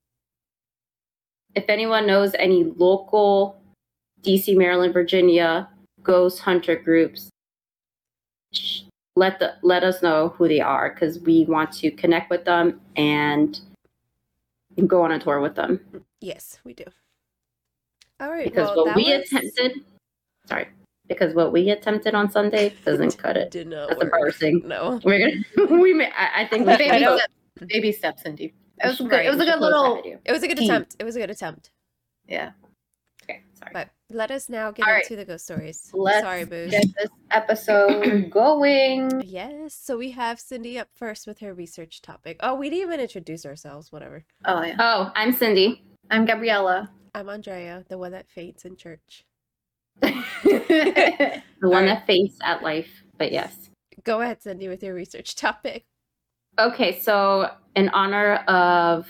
[1.54, 3.62] if anyone knows any local
[4.24, 5.70] DC, Maryland, Virginia
[6.02, 7.30] ghost hunter groups,
[8.54, 8.82] sh-
[9.22, 12.82] let the let us know who they are because we want to connect with them
[12.96, 13.60] and
[14.88, 15.80] go on a tour with them.
[16.22, 16.86] Yes, we do.
[18.20, 18.46] All right.
[18.46, 19.72] because well, what we was- attempted
[20.48, 20.68] sorry
[21.08, 24.06] because what we attempted on sunday doesn't cut it did not that's work.
[24.14, 25.00] embarrassing No.
[25.06, 27.18] we're gonna we may, I, I think we baby, know.
[27.18, 27.34] steps,
[27.68, 28.54] baby steps, Cindy.
[28.84, 29.26] It was should- good.
[29.26, 30.02] It was a good little.
[30.26, 30.96] It was a good attempt.
[31.00, 31.70] It was a good attempt.
[32.28, 32.52] Yeah.
[33.24, 35.04] okay sorry But let us now get All right.
[35.04, 35.90] into the ghost stories.
[35.94, 36.70] Let's Sorry, Boo.
[36.70, 39.22] get this episode going.
[39.26, 42.38] Yes, so we have Cindy up first with her research topic.
[42.42, 44.24] Oh, we didn't even introduce ourselves, whatever.
[44.46, 44.76] Oh yeah.
[44.80, 46.90] oh i'm cindy I'm Gabriella.
[47.16, 49.26] I'm Andrea, the one that faints in church.
[50.02, 51.86] the one Alright.
[51.88, 53.70] that faced at life but yes
[54.04, 55.84] Go ahead, Cindy, with your research topic.
[56.60, 59.08] okay so in honor of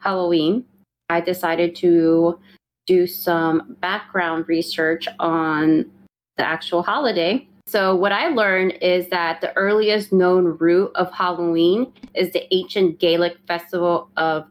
[0.00, 0.64] halloween
[1.08, 2.38] i decided to
[2.86, 5.90] do some background research on
[6.36, 7.46] the actual holiday.
[7.66, 12.98] So what i learned is that the earliest known root of halloween is the ancient
[12.98, 14.44] gaelic festival of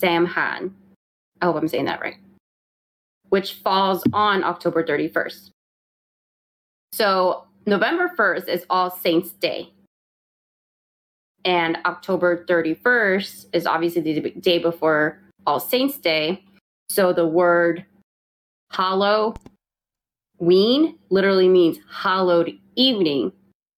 [0.00, 0.72] samhain.
[1.40, 2.16] I hope i'm saying that right.
[3.30, 5.50] Which falls on october 31st
[6.92, 9.72] so november 1st is all saints day.
[11.44, 16.44] And October 31st is obviously the day before All Saints Day.
[16.90, 17.84] So the word
[18.72, 19.38] Halloween
[21.08, 23.30] literally means hallowed evening,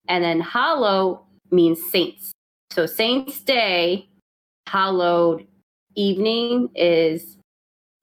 [0.07, 1.21] and then Hallow
[1.51, 2.31] means saints.
[2.71, 4.09] So Saints Day,
[4.65, 5.45] hallowed
[5.93, 7.37] evening is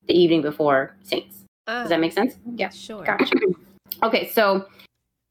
[0.06, 1.42] the evening before Saints.
[1.66, 2.36] Ah, Does that make sense?
[2.54, 2.68] Yeah.
[2.68, 3.02] sure.
[3.02, 3.34] Gotcha.
[4.04, 4.66] okay, so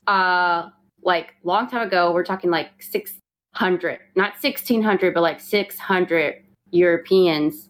[0.07, 0.71] uh
[1.03, 7.69] like long time ago, we're talking like 600, not 1600, but like 600 Europeans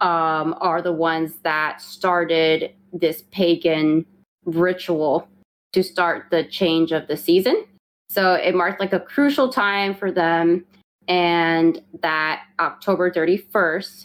[0.00, 4.04] um are the ones that started this pagan
[4.44, 5.28] ritual
[5.72, 7.64] to start the change of the season.
[8.08, 10.64] So it marked like a crucial time for them
[11.06, 14.04] and that October 31st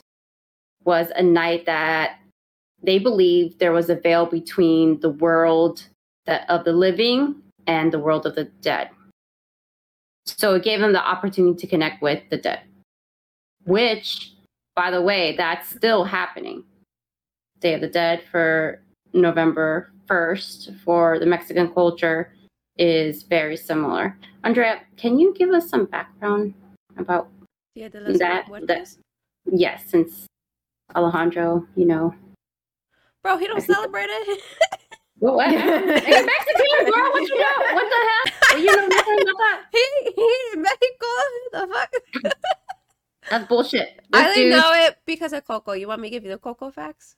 [0.83, 2.19] was a night that
[2.83, 5.83] they believed there was a veil between the world
[6.25, 7.35] that, of the living
[7.67, 8.89] and the world of the dead.
[10.25, 12.61] So it gave them the opportunity to connect with the dead,
[13.65, 14.31] which,
[14.75, 16.63] by the way, that's still happening.
[17.59, 18.81] Day of the Dead for
[19.13, 22.33] November 1st for the Mexican culture
[22.77, 24.17] is very similar.
[24.43, 26.53] Andrea, can you give us some background
[26.97, 27.29] about
[27.77, 28.95] los That- that-
[29.45, 30.27] yes, since
[30.95, 32.13] Alejandro, you know,
[33.23, 34.41] Bro, he don't celebrate it.
[35.19, 35.33] What?
[35.35, 35.49] what?
[35.55, 37.11] Mexican, girl.
[37.13, 37.73] What you know?
[37.73, 38.59] What the hell?
[38.59, 39.61] You know nothing about that?
[39.71, 41.07] he he in Mexico.
[41.53, 42.33] The fuck?
[43.29, 44.01] That's bullshit.
[44.13, 45.73] I This only dude- know it because of Coco.
[45.73, 47.15] You want me to give you the Coco facts?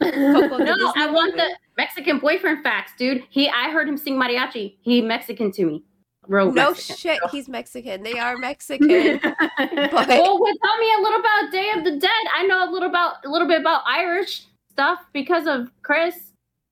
[0.00, 0.12] Coco,
[0.58, 1.48] No, I want movie?
[1.48, 3.24] the Mexican boyfriend facts, dude.
[3.30, 4.76] He, I heard him sing mariachi.
[4.80, 5.84] He Mexican to me.
[6.28, 6.96] Real No Mexican.
[6.96, 8.02] shit, he's Mexican.
[8.02, 9.18] They are Mexican.
[9.22, 12.24] but Well, well, tell me a little about Day of the Dead.
[12.36, 16.14] I know a little about a little bit about Irish stuff because of Chris,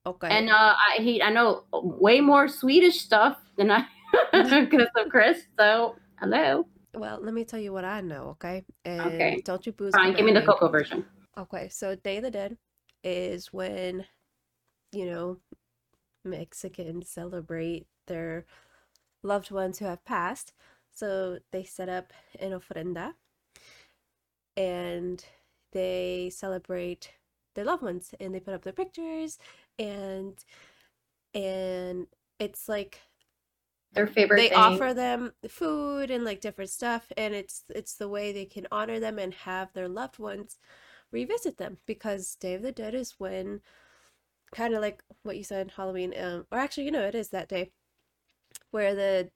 [0.05, 0.29] okay.
[0.29, 3.87] and uh, I he I know way more Swedish stuff than I
[4.33, 5.42] because of Chris.
[5.59, 6.66] So hello.
[6.97, 8.65] Well, let me tell you what I know, okay?
[8.85, 9.43] And Okay.
[9.45, 11.05] don't you booze Fine, give me the Coco version.
[11.39, 12.57] Okay, so Day of the Dead
[13.05, 14.07] is when,
[14.93, 15.39] you know,
[16.25, 18.47] Mexicans celebrate their
[19.23, 20.53] loved ones who have passed.
[20.93, 23.13] So they set up an ofrenda
[24.57, 25.25] and
[25.73, 27.13] they celebrate
[27.55, 29.39] their loved ones and they put up their pictures
[29.79, 30.43] and
[31.35, 32.07] and
[32.39, 33.01] it's like
[33.92, 34.59] Their favorite they thing.
[34.59, 39.01] offer them food and like different stuff and it's it's the way they can honor
[39.01, 40.59] them and have their loved ones
[41.11, 43.61] revisit them because Day of the Dead is when
[44.53, 47.49] kind of like what you said Halloween um or actually you know it is that
[47.49, 47.70] day
[48.70, 49.31] where the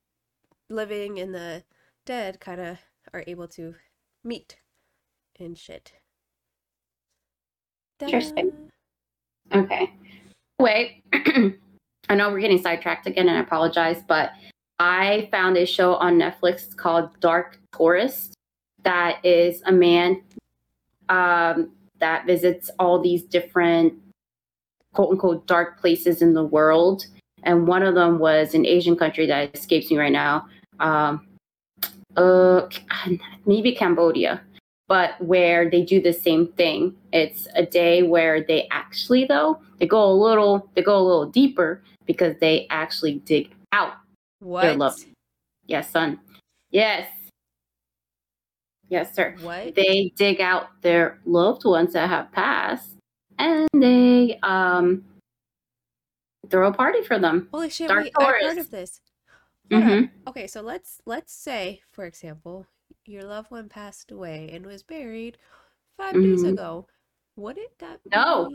[0.68, 1.64] living and the
[2.04, 2.78] dead kind of
[3.12, 3.74] are able to
[4.22, 4.58] meet
[5.38, 5.94] and shit.
[8.00, 8.52] Interesting.
[9.52, 9.92] Okay.
[10.58, 11.02] Wait.
[12.10, 14.32] I know we're getting sidetracked again, and I apologize, but
[14.80, 18.34] I found a show on Netflix called Dark Tourist.
[18.82, 20.20] That is a man
[21.08, 21.70] um,
[22.00, 23.94] that visits all these different
[24.92, 27.06] quote unquote dark places in the world.
[27.44, 30.48] And one of them was an Asian country that escapes me right now.
[30.80, 31.28] Um,
[32.16, 32.68] uh,
[33.46, 34.40] maybe Cambodia,
[34.88, 36.96] but where they do the same thing.
[37.12, 41.26] It's a day where they actually, though, they go a little, they go a little
[41.26, 43.94] deeper because they actually dig out
[44.40, 44.62] What?
[44.62, 44.96] their love.
[45.66, 46.18] Yes, son.
[46.70, 47.08] Yes.
[48.88, 49.36] Yes, sir.
[49.40, 49.76] What?
[49.76, 52.96] They dig out their loved ones that have passed
[53.38, 55.04] and they um
[56.50, 57.48] throw a party for them.
[57.52, 57.86] Holy shit!
[57.88, 59.00] Dark wait, I've heard of this.
[59.72, 60.04] Hold hmm.
[60.26, 62.66] Okay, so let's let's say, for example,
[63.06, 65.38] your loved one passed away and was buried
[65.96, 66.52] five days Mhm.
[66.54, 66.88] ago.
[67.40, 68.50] Wouldn't that No.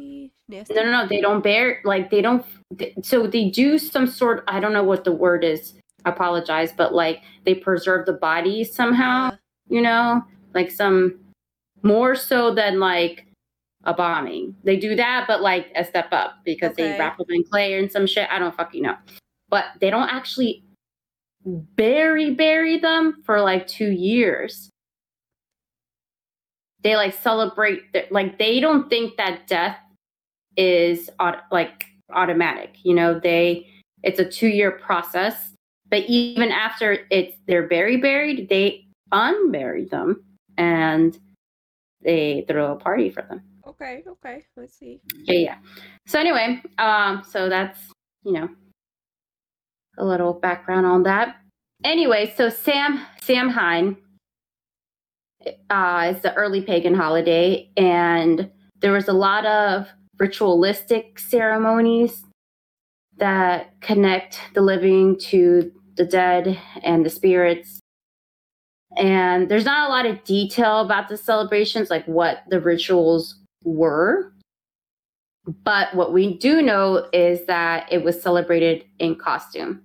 [0.47, 1.07] No, no, no.
[1.07, 2.45] They don't bear like they don't.
[2.77, 4.43] th- So they do some sort.
[4.47, 5.73] I don't know what the word is.
[6.05, 9.29] I apologize, but like they preserve the body somehow.
[9.29, 9.35] Uh,
[9.69, 11.17] You know, like some
[11.81, 13.25] more so than like
[13.87, 14.55] embalming.
[14.63, 17.91] They do that, but like a step up because they wrap them in clay and
[17.91, 18.29] some shit.
[18.29, 18.97] I don't fucking know.
[19.49, 20.63] But they don't actually
[21.43, 24.69] bury bury them for like two years.
[26.85, 29.75] They like celebrate their, like they don't think that death
[30.55, 31.09] is
[31.51, 32.75] like automatic.
[32.83, 33.67] You know, they
[34.03, 35.53] it's a two year process.
[35.89, 40.23] But even after it's they're very buried, they unbury them
[40.59, 41.17] and
[42.03, 43.41] they throw a party for them.
[43.67, 44.43] okay, okay.
[44.55, 45.01] Let's see.
[45.23, 45.55] Yeah, yeah.
[46.05, 47.79] So anyway, um, so that's
[48.23, 48.49] you know
[49.97, 51.37] a little background on that.
[51.83, 53.97] Anyway, so Sam Samhain
[55.69, 58.49] uh, the early pagan holiday, and
[58.81, 62.23] there was a lot of ritualistic ceremonies
[63.17, 67.79] that connect the living to the dead and the spirits.
[68.97, 74.31] And there's not a lot of detail about the celebrations, like what the rituals were.
[75.63, 79.83] But what we do know is that it was celebrated in costume.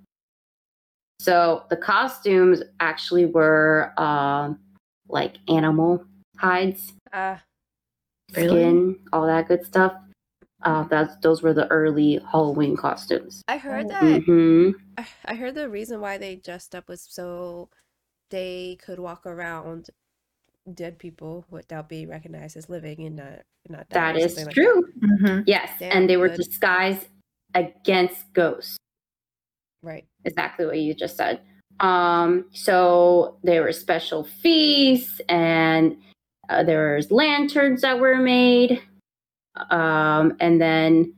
[1.21, 4.59] So the costumes actually were um,
[5.13, 6.05] like animal
[6.39, 7.37] hides, Uh,
[8.37, 8.61] Really?
[8.63, 9.93] skin, all that good stuff.
[10.63, 13.43] Uh, that's those were the early Halloween costumes.
[13.49, 13.89] I heard Oh.
[13.89, 14.23] that.
[14.23, 17.71] hmm I I heard the reason why they dressed up was so
[18.31, 19.91] they could walk around
[20.75, 24.47] dead people without being recognized as living and not not die That or is something
[24.47, 24.93] like true.
[25.01, 25.45] Mhm.
[25.47, 27.09] Yes, Damn and they were disguised
[27.55, 28.77] against ghosts.
[29.83, 30.07] Right.
[30.25, 31.41] exactly what you just said.
[31.81, 35.97] Um, so there were special feasts, and
[36.49, 38.83] uh, there was lanterns that were made.
[39.71, 41.15] Um, and then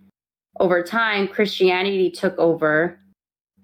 [0.61, 2.98] over time, Christianity took over,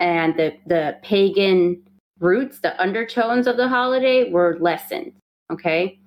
[0.00, 1.82] and the the pagan
[2.18, 5.12] roots, the undertones of the holiday, were lessened.
[5.52, 5.98] Okay,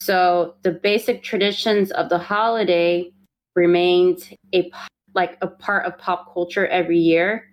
[0.00, 3.10] so the basic traditions of the holiday
[3.56, 4.70] remained a
[5.14, 7.48] like a part of pop culture every year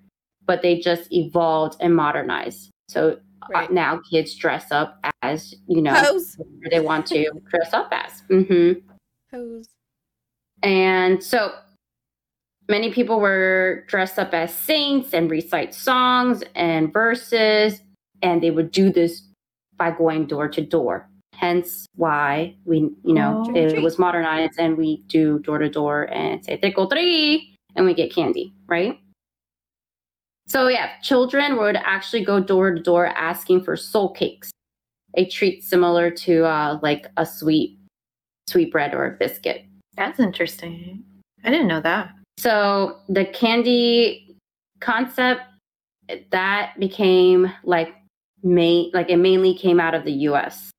[0.45, 2.69] but they just evolved and modernized.
[2.89, 3.15] So uh,
[3.49, 3.71] Right.
[3.71, 6.19] now kids dress up as you know
[6.71, 8.23] they want to dress up as.
[8.29, 8.79] Mm-hmm.
[9.31, 9.67] Hose.
[10.63, 11.51] And so
[12.69, 17.81] many people were dressed up as saints and recite songs and verses,
[18.21, 19.21] and they would do this
[19.77, 21.07] by going door to door.
[21.33, 23.53] Hence why we, you know, Oh.
[23.55, 23.83] it Treat.
[23.83, 28.11] was modernized and we do door to door and say trick tree and we get
[28.13, 28.97] candy, right?
[30.47, 34.51] So yeah, children would actually go door to door asking for soul cakes,
[35.15, 37.79] a treat similar to uh, like a sweet
[38.47, 39.65] sweet bread or a biscuit.
[39.95, 41.03] That's interesting.
[41.43, 42.11] I didn't know that.
[42.37, 44.37] So the candy
[44.81, 45.41] concept
[46.31, 47.95] that became like
[48.43, 50.71] main like it mainly came out of the US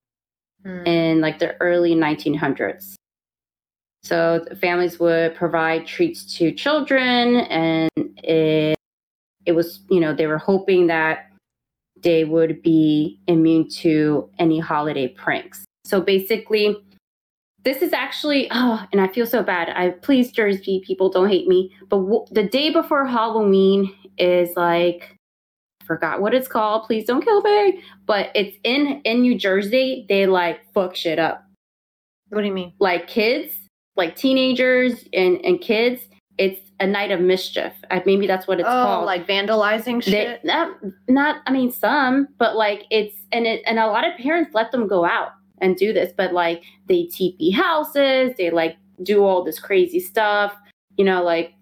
[0.65, 0.87] Hmm.
[0.87, 2.97] in like the early 1900s.
[4.03, 8.76] So families would provide treats to children and it
[9.47, 11.31] it was, you know, they were hoping that
[12.03, 15.65] they would be immune to any holiday pranks.
[15.85, 16.77] So basically
[17.65, 19.69] this is actually oh and i feel so bad.
[19.71, 21.73] I please jersey people don't hate me.
[21.89, 25.17] But w- the day before halloween is like
[25.85, 26.85] forgot what it's called.
[26.85, 27.83] Please don't kill me.
[28.07, 31.45] But it's in in new jersey they like fuck shit up.
[32.29, 32.73] What do you mean?
[32.79, 33.55] like kids
[33.97, 36.03] like teenagers and and kids
[36.39, 40.11] it's a night of mischief I, maybe that's what it's oh, called like vandalizing they,
[40.11, 40.45] shit.
[40.45, 40.77] not,
[41.09, 44.73] not i mean some but like it's and it and a lot of parents let
[44.73, 49.43] them go out and do this but like they teepee houses they like do all
[49.43, 50.55] this crazy stuff
[50.97, 51.53] you know, like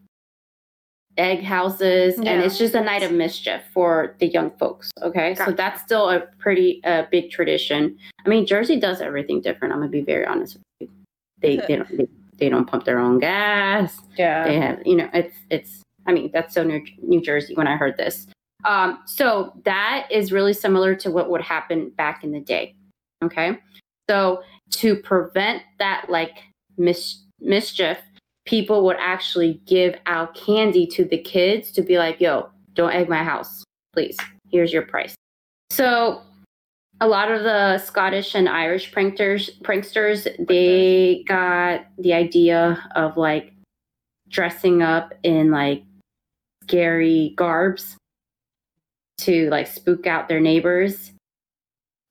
[1.16, 4.90] egg houses, and it's just a night of mischief for the young folks.
[5.02, 7.96] Okay, so that's still a pretty uh, big tradition.
[8.24, 9.74] I mean, Jersey does everything different.
[9.74, 10.88] I'm gonna be very honest with you.
[11.40, 13.98] They they don't they, they don't pump their own gas.
[14.16, 14.44] Yeah.
[14.44, 15.80] They have you know it's it's.
[16.06, 18.26] I mean, that's so New New Jersey when I heard this.
[18.64, 22.74] Um, so that is really similar to what would happen back in the day.
[23.22, 23.58] Okay,
[24.08, 26.38] so to prevent that like
[26.76, 27.98] mis- mischief
[28.46, 33.08] people would actually give out candy to the kids to be like, yo, don't egg
[33.08, 34.16] my house, please.
[34.50, 35.14] Here's your price.
[35.70, 36.22] So
[37.04, 43.52] a lot of the Scottish and Irish pranksters pranksters, they got the idea of like
[44.30, 45.82] dressing up in like
[46.62, 47.98] scary garbs
[49.18, 51.12] to like spook out their neighbors.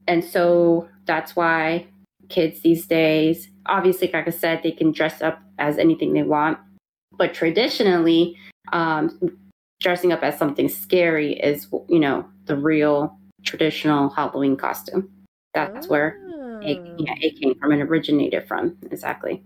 [0.07, 1.87] And so that's why
[2.29, 6.59] kids these days, obviously, like I said, they can dress up as anything they want.
[7.17, 8.37] But traditionally,
[8.71, 9.39] um,
[9.81, 15.09] dressing up as something scary is, you know, the real traditional Halloween costume.
[15.53, 16.19] That's where
[16.61, 16.95] it, Oh.
[16.97, 19.43] yeah, it came from and originated from exactly.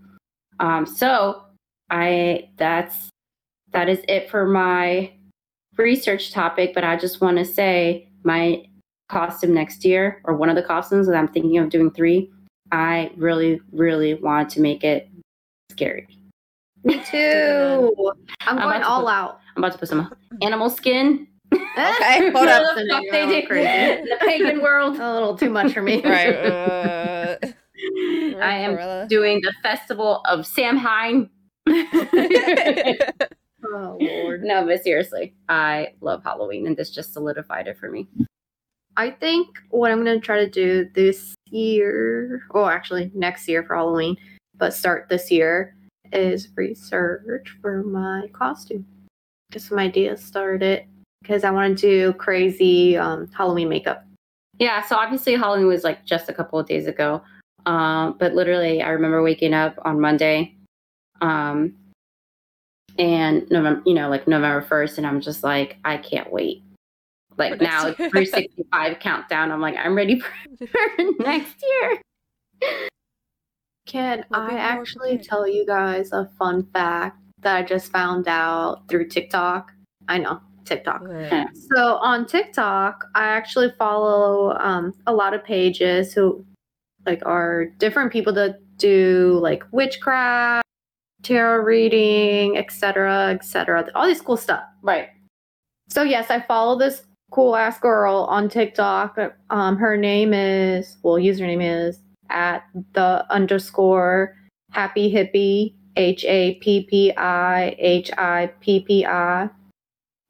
[0.60, 1.42] Um, so
[1.90, 3.08] I that's
[3.72, 5.12] that is it for my
[5.76, 6.72] research topic.
[6.74, 8.64] But I just want to say my
[9.08, 12.30] costume next year, or one of the costumes that I'm thinking of doing three.
[12.72, 15.08] I really, really want to make it
[15.70, 16.06] scary.
[16.84, 17.94] Me too.
[18.42, 19.40] I'm I'm going all put- out.
[19.56, 21.26] I'm about to put some animal skin.
[21.52, 21.60] Okay,
[22.20, 22.74] hold What up.
[22.74, 24.02] the So now fuck they did crazy.
[24.08, 24.98] the pagan world.
[24.98, 26.02] A little too much for me.
[26.04, 26.34] Right.
[26.34, 27.36] Uh,
[28.40, 29.08] I am Cruella.
[29.08, 31.30] doing the festival of Samhain.
[33.64, 34.42] oh lord.
[34.42, 38.08] No, but seriously, I love Halloween, and this just solidified it for me.
[38.96, 43.76] I think what I'm gonna try to do this year, or actually next year for
[43.76, 44.16] Halloween,
[44.56, 45.76] but start this year
[46.12, 48.84] is research for my costume.
[49.52, 50.84] Get some ideas started
[51.22, 54.04] because I want to do crazy um, Halloween makeup.
[54.58, 57.22] Yeah, so obviously Halloween was like just a couple of days ago,
[57.66, 60.56] um, but literally I remember waking up on Monday,
[61.20, 61.74] um,
[62.98, 66.64] and November, you know, like November first, and I'm just like, I can't wait.
[67.36, 69.52] Like For now, it's 365 countdown.
[69.52, 70.32] I'm like, I'm ready for,
[70.66, 72.00] for next year.
[73.86, 75.24] Can We'll I actually prepared.
[75.24, 79.72] tell you guys a fun fact that I just found out through TikTok?
[80.08, 81.04] I know, TikTok.
[81.04, 81.48] Good.
[81.74, 86.44] So on TikTok, I actually follow um, a lot of pages who
[87.06, 90.64] like are different people that do like witchcraft,
[91.22, 93.88] tarot reading, etc., etc.
[93.94, 94.64] All this cool stuff.
[94.82, 95.08] Right.
[95.88, 99.18] So yes, I follow this cool ass girl on TikTok.
[99.50, 102.00] Um, her name is well, username is
[102.30, 104.36] at the underscore
[104.70, 109.50] happy hippie H A P P I H I P P I,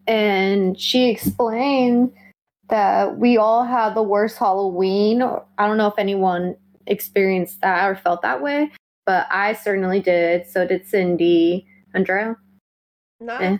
[0.08, 2.12] and she explained
[2.70, 5.22] that we all had the worst Halloween.
[5.22, 8.72] I don't know if anyone experienced that or felt that way,
[9.06, 10.46] but I certainly did.
[10.48, 11.66] So did Cindy.
[11.94, 12.36] Andrea.
[13.20, 13.58] No, Eh.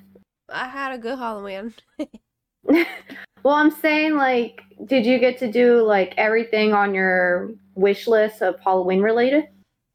[0.50, 1.74] I had a good Halloween.
[2.64, 8.42] well, I'm saying, like, did you get to do like everything on your wish list
[8.42, 9.48] of Halloween related?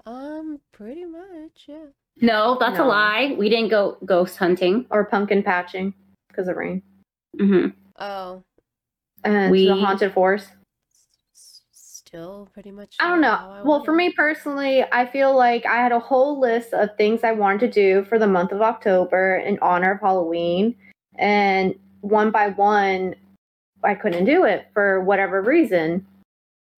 [0.06, 1.86] Um, pretty much, yeah.
[2.22, 2.86] No, that's No.
[2.86, 3.36] a lie.
[3.38, 4.86] We didn't go ghost hunting.
[4.92, 5.94] Or pumpkin patching
[6.34, 6.82] because of rain?
[7.40, 7.68] hmm
[8.00, 8.44] Oh,
[9.24, 10.50] And We- the haunted forest?
[11.72, 12.96] still pretty much.
[13.00, 13.32] I don't know.
[13.34, 17.24] I Well, for me personally, I feel like I had a whole list of things
[17.24, 20.76] I wanted to do for the month of October in honor of Halloween.
[21.16, 23.16] And one by one,
[23.84, 26.06] I couldn't do it for whatever reason.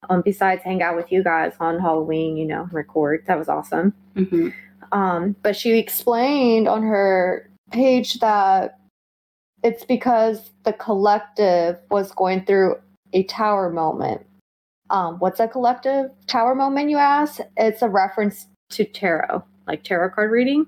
[0.09, 3.23] Um, besides hang out with you guys on Halloween, you know, record.
[3.27, 3.93] That was awesome.
[4.15, 4.49] hmm
[4.91, 8.79] Um, but she explained on her page that
[9.65, 12.75] it's because the collective was going through
[13.13, 14.23] a tower moment.
[14.91, 17.39] Um, what's a collective tower moment, you ask?
[17.57, 20.67] It's a reference to tarot, like tarot card reading.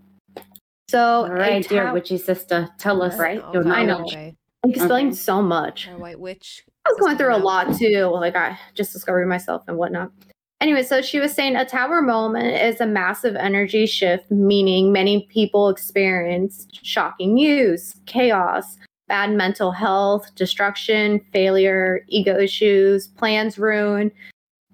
[0.90, 3.36] So, All a right, dear witchy sister, tell us Right?
[3.36, 3.98] your Okay, I know.
[4.00, 4.14] knowledge.
[4.14, 4.36] Okay.
[4.66, 5.16] I explained Okay.
[5.16, 5.88] so much.
[5.88, 6.64] Our white witch.
[6.88, 8.06] I was going through a lot too.
[8.12, 10.12] Like I just discovered myself and whatnot.
[10.60, 15.28] Anyway, so she was saying a tower moment is a massive energy shift, meaning many
[15.30, 18.78] people experience shocking news, chaos,
[19.08, 24.12] bad mental health, destruction, failure, ego issues, plans ruined,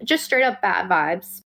[0.04, 1.42] just straight up bad vibes.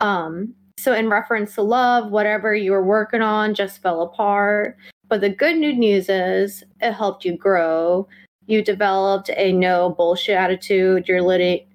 [0.00, 4.76] Um, so in reference to love, whatever you were working on just fell apart.
[5.08, 8.08] But the good news is it helped you grow
[8.46, 11.66] you developed a no bullshit attitude you're letting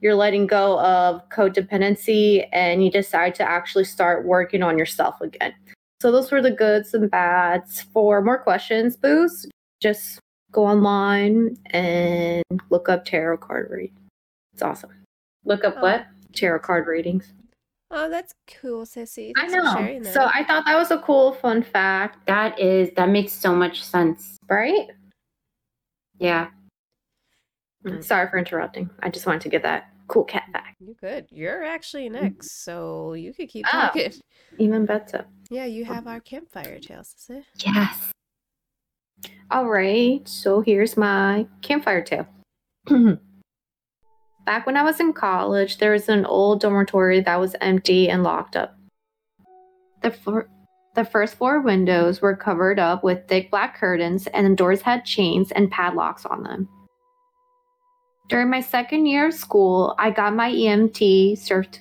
[0.00, 5.52] you're letting go of codependency and you decide to actually start working on yourself again
[6.00, 7.82] So those were the goods and bads.
[7.92, 9.46] For more questions, Boos,
[9.80, 10.18] just
[10.52, 13.92] go online and look up tarot card read.
[14.52, 14.90] It's awesome.
[15.44, 15.82] Look up Oh.
[15.82, 16.06] what?
[16.34, 17.32] Tarot card readings.
[17.92, 19.32] Oh, that's cool, Sissy.
[19.36, 20.00] I Thanks for know.
[20.02, 20.12] that.
[20.14, 23.82] So I thought that was a cool fun fact, That is that makes so much
[23.82, 24.36] sense.
[24.48, 24.88] right?
[26.18, 26.50] Yeah.
[27.84, 28.04] Mm.
[28.04, 28.90] Sorry for interrupting.
[29.02, 30.76] I just wanted to get that cool cat fact.
[30.80, 31.26] you good.
[31.30, 33.70] You're actually next, so you could keep Oh.
[33.70, 34.12] talking.
[34.58, 35.24] Even better.
[35.50, 37.44] Yeah, you have our campfire tales, Sissy.
[37.66, 38.12] Yes.
[39.50, 42.26] All right, so here's my campfire tale.
[44.46, 48.22] Back when I was in college, there was an old dormitory that was empty and
[48.22, 48.76] locked up.
[50.02, 50.48] The, fir-
[50.94, 55.04] the first floor windows were covered up with thick black curtains, and the doors had
[55.04, 56.68] chains and padlocks on them.
[58.28, 61.80] During my second year of school, I got my EMT cert-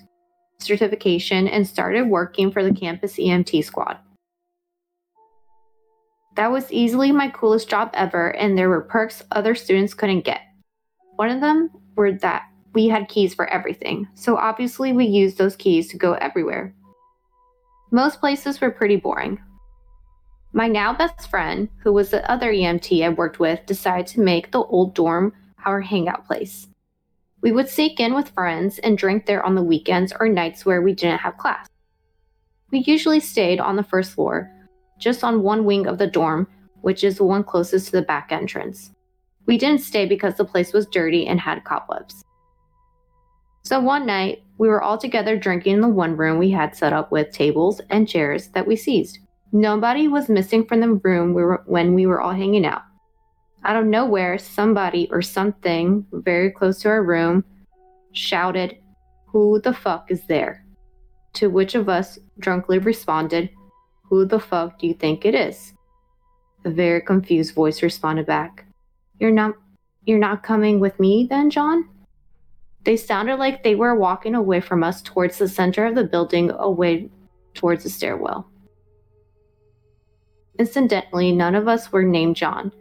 [0.58, 4.00] certification and started working for the campus EMT squad.
[6.40, 10.40] That was easily my coolest job ever, and there were perks other students couldn't get.
[11.18, 15.58] One of them were that we had keys for everything, so obviously we used those
[15.58, 16.74] keys to go everywhere.
[17.92, 19.38] Most places were pretty boring.
[20.54, 24.54] My now best friend, who was the other EMT I worked with, decided to make
[24.54, 25.34] the old dorm
[25.66, 26.70] our hangout place.
[27.42, 30.82] We would sneak in with friends and drink there on the weekends or nights where
[30.82, 31.68] we didn't have class.
[32.72, 34.50] We usually stayed on the first floor,
[35.00, 36.48] just on one wing of the dorm,
[36.82, 38.92] which is the one closest to the back entrance.
[39.46, 42.24] We didn't stay because the place was dirty and had cobwebs.
[43.64, 46.94] So one night, we were all together drinking in the one room we had set
[46.94, 49.20] up with tables and chairs that we seized.
[49.52, 52.84] Nobody was missing from the room we were, when we were all hanging out.
[53.64, 57.44] Out of nowhere, somebody or something very close to our room
[58.12, 58.78] shouted,
[59.28, 60.66] Who the fuck is there?
[61.34, 63.50] To which of us drunkenly responded,
[64.10, 65.74] Who the fuck do you think it is?
[66.66, 68.66] A very confused voice responded back,
[69.20, 69.56] You're not
[70.06, 71.88] you're not coming with me then, John?
[72.84, 76.50] They sounded like they were walking away from us towards the center of the building,
[76.52, 77.10] away
[77.54, 78.50] towards the stairwell.
[80.58, 82.72] Incidentally, none of us were named John.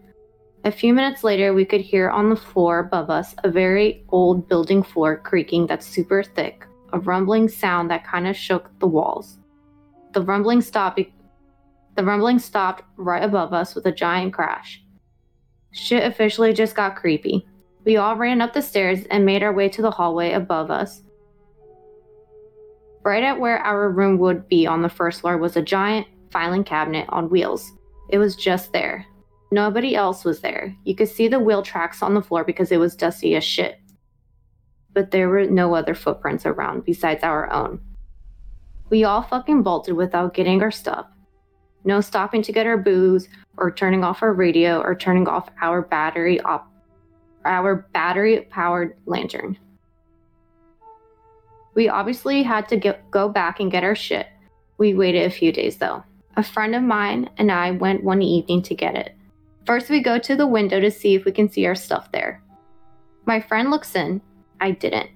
[0.64, 4.48] A few minutes later, we could hear on the floor above us a very old
[4.48, 9.38] building floor creaking that's super thick, a rumbling sound that kind of shook the walls.
[10.12, 11.00] The rumbling stopped.
[11.98, 14.80] The rumbling stopped right above us with a giant crash.
[15.72, 17.44] Shit officially just got creepy.
[17.84, 21.02] We all ran up the stairs and made our way to the hallway above us.
[23.02, 26.62] Right at where our room would be on the first floor was a giant filing
[26.62, 27.68] cabinet on wheels.
[28.10, 29.04] It was just there.
[29.50, 30.76] Nobody else was there.
[30.84, 33.80] You could see the wheel tracks on the floor because it was dusty as shit.
[34.92, 37.80] But there were no other footprints around besides our own.
[38.88, 41.06] We all fucking bolted without getting our stuff.
[41.88, 45.80] No stopping to get our booze, or turning off our radio, or turning off our
[45.80, 46.70] battery op-
[47.46, 49.56] our battery powered lantern.
[51.72, 54.26] We obviously had to get, go back and get our shit.
[54.76, 56.04] We waited a few days though.
[56.36, 59.14] A friend of mine and I went one evening to get it.
[59.64, 62.42] First, we go to the window to see if we can see our stuff there.
[63.24, 64.20] My friend looks in.
[64.60, 65.08] I didn't.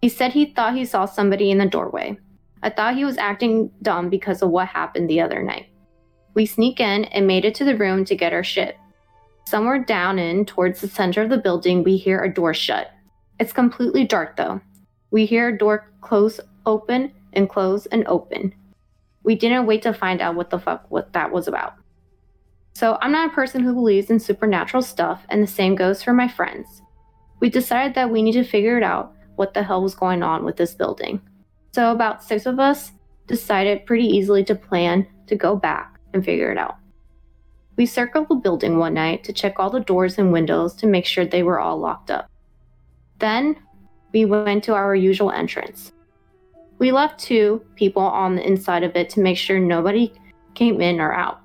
[0.00, 2.18] He said he thought he saw somebody in the doorway.
[2.62, 5.66] I thought he was acting dumb because of what happened the other night.
[6.34, 8.76] We sneak in and made it to the room to get our shit.
[9.46, 12.92] Somewhere down in towards the center of the building, we hear a door shut.
[13.40, 14.60] It's completely dark though.
[15.10, 18.54] We hear a door close, open, and close and open.
[19.24, 21.74] We didn't wait to find out what the fuck what that was about.
[22.74, 26.12] So I'm not a person who believes in supernatural stuff, and the same goes for
[26.12, 26.82] my friends.
[27.40, 30.44] We decided that we need to figure it out what the hell was going on
[30.44, 31.20] with this building.
[31.72, 32.92] So about six of us
[33.26, 36.76] decided pretty easily to plan to go back and figure it out.
[37.76, 41.06] We circled the building one night to check all the doors and windows to make
[41.06, 42.30] sure they were all locked up.
[43.18, 43.56] Then
[44.12, 45.92] we went to our usual entrance.
[46.78, 50.12] We left two people on the inside of it to make sure nobody
[50.54, 51.40] came in or out.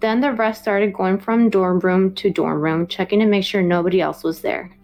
[0.00, 3.62] Then the rest started going from dorm room to dorm room, checking to make sure
[3.62, 4.76] nobody else was there.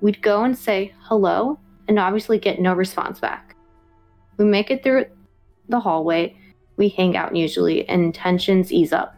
[0.00, 3.56] We'd go and say hello and obviously get no response back.
[4.36, 5.06] We make it through
[5.68, 6.36] the hallway,
[6.76, 9.16] we hang out usually, and tensions ease up.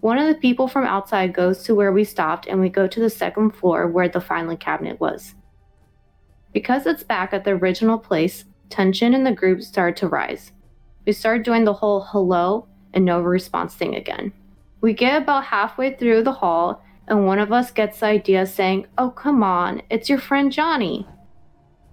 [0.00, 3.00] One of the people from outside goes to where we stopped, and we go to
[3.00, 5.34] the second floor where the filing cabinet was.
[6.52, 10.52] Because it's back at the original place, tension in the group started to rise.
[11.06, 14.32] We started doing the whole hello and no response thing again.
[14.80, 18.86] We get about halfway through the hall, and one of us gets the idea saying,
[18.96, 21.06] Oh, come on, it's your friend Johnny.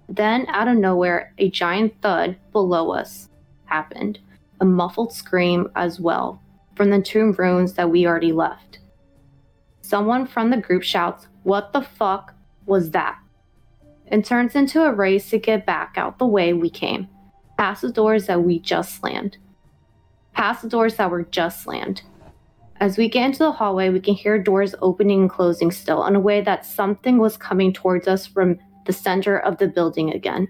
[0.08, 3.27] Then, out of nowhere, a giant thud below us
[3.68, 4.18] happened.
[4.60, 6.42] a muffled scream as well
[6.74, 8.80] from the two rooms that we already left.
[9.82, 12.34] Someone from the group shouts, What the fuck
[12.66, 13.18] was that?
[14.10, 17.06] and turns into a race to get back out the way we came,
[17.58, 19.36] past the doors that we just slammed.
[20.32, 22.02] Past the doors that were just slammed.
[22.80, 26.16] As we get into the hallway, we can hear doors opening and closing still in
[26.16, 30.48] a way that something was coming towards us from the center of the building again.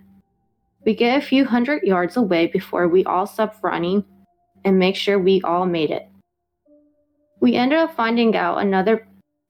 [0.89, 4.03] We get a few hundred yards away before we all stop running
[4.64, 6.09] and make sure we all made it.
[7.41, 9.07] We ended up finding out another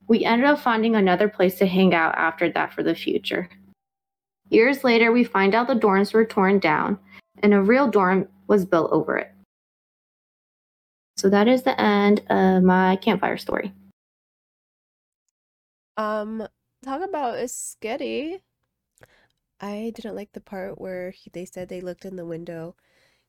[0.09, 3.49] we ended up finding another place to hang out after that for the future.
[4.49, 6.99] Years later, we find out the dorms were torn down
[7.41, 9.31] and a real dorm was built over it.
[11.19, 13.73] So that is the end of my campfire story.
[15.97, 16.49] Um,
[16.83, 18.41] talk about a sketty.
[19.61, 22.77] I didn't like the part where he, they said they looked in the window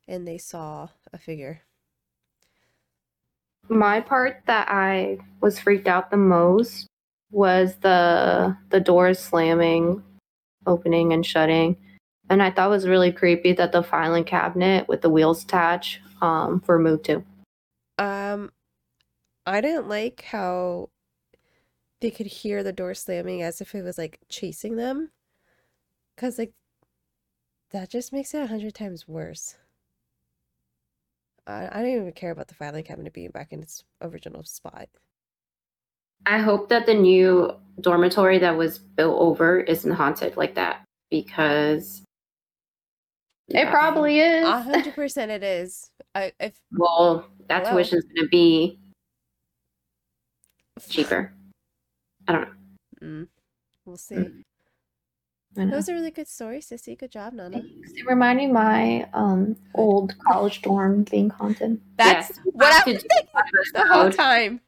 [0.06, 1.62] and they saw a figure.
[3.68, 6.86] My part that I was freaked out the most
[7.30, 10.02] was the the doors slamming,
[10.66, 11.76] opening and shutting.
[12.28, 16.00] And I thought it was really creepy that the filing cabinet with the wheels attached
[16.22, 17.24] um, were moved to.
[17.98, 18.52] Um,
[19.46, 20.90] I didn't like how
[22.00, 25.10] they could hear the door slamming as if it was like chasing them.
[26.20, 26.52] Cause like
[27.70, 29.56] that just makes it a hundred times worse.
[31.46, 34.90] I, I don't even care about the filing cabinet being back in its original spot.
[36.26, 42.02] I hope that the new dormitory that was built over isn't haunted like that because
[43.48, 44.46] It probably is.
[44.46, 45.90] A hundred percent it is.
[46.14, 47.78] I if well that Hello?
[47.78, 48.78] tuition's gonna be
[50.86, 51.32] cheaper.
[52.28, 52.54] I don't know.
[53.02, 53.28] Mm,
[53.86, 54.16] we'll see.
[54.16, 54.42] Mm.
[55.56, 56.96] I That was a really good story, Sissy.
[56.98, 57.58] Good job, Nana.
[57.58, 61.80] It reminded me of my um old college dorm being haunted.
[61.96, 64.60] That's Yes, we what I to was thinking the whole time.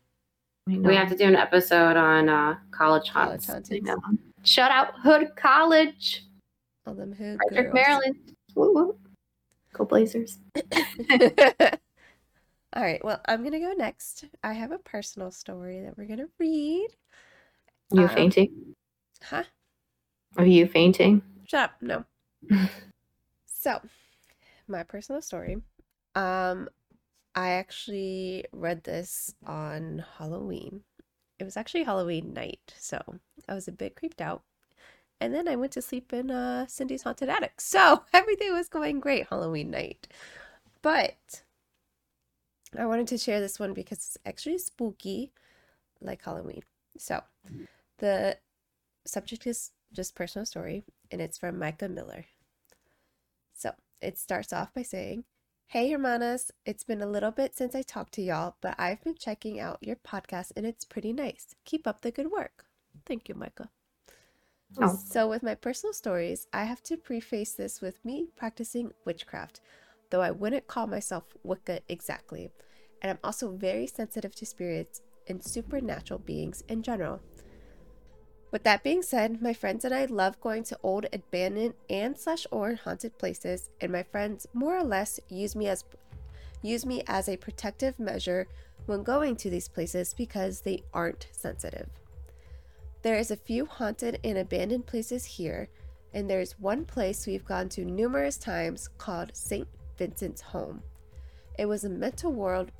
[0.66, 3.46] We have to do an episode on uh, college College haunts.
[3.46, 3.88] hauntings.
[3.88, 4.18] I know.
[4.44, 6.24] Shout out Hood College,
[6.86, 7.74] All them hood Frederick, girls.
[7.74, 8.16] Maryland.
[8.54, 8.96] Woo woo.
[9.72, 10.38] Go Blazers.
[12.74, 14.24] All right, well, I'm gonna go next.
[14.42, 16.88] I have a personal story that we're gonna read.
[17.92, 18.74] You Um, fainting?
[19.22, 19.44] Huh?
[20.36, 21.22] Are you fainting?
[21.46, 21.72] Shut up.
[21.80, 22.04] No.
[23.46, 23.80] so,
[24.66, 25.58] my personal story.
[26.14, 26.68] Um,
[27.34, 30.82] I actually read this on Halloween.
[31.38, 33.02] It was actually Halloween night, so
[33.48, 34.42] I was a bit creeped out.
[35.20, 37.60] And then I went to sleep in uh, Cindy's haunted attic.
[37.60, 40.08] So everything was going great Halloween night.
[40.82, 41.42] But
[42.78, 45.32] I wanted to share this one because it's actually spooky,
[46.00, 46.62] like Halloween.
[46.98, 47.22] So
[47.98, 48.38] the
[49.04, 52.26] subject is just personal story, and it's from Micah Miller.
[53.54, 55.24] So it starts off by saying,
[55.66, 59.14] Hey, hermanas, it's been a little bit since I talked to y'all, but I've been
[59.14, 61.54] checking out your podcast and it's pretty nice.
[61.64, 62.66] Keep up the good work.
[63.06, 63.70] Thank you, Micah.
[64.78, 64.98] Oh.
[65.08, 69.60] So, with my personal stories, I have to preface this with me practicing witchcraft,
[70.10, 72.50] though I wouldn't call myself Wicca exactly.
[73.00, 77.20] And I'm also very sensitive to spirits and supernatural beings in general.
[78.52, 82.46] With that being said, my friends and I love going to old abandoned and slash
[82.50, 85.84] or haunted places, and my friends more or less use me as
[86.60, 88.46] use me as a protective measure
[88.84, 91.88] when going to these places because they aren't sensitive.
[93.00, 95.70] There is a few haunted and abandoned places here,
[96.12, 99.66] and there's one place we've gone to numerous times called St.
[99.96, 100.82] Vincent's Home.
[101.58, 102.70] It was a mental ward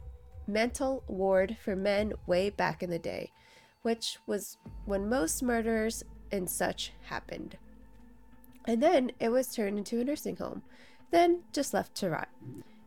[0.47, 3.31] mental ward for men way back in the day,
[3.83, 7.57] which was when most murders and such happened.
[8.65, 10.63] And then it was turned into a nursing home,
[11.11, 12.29] then just left to rot.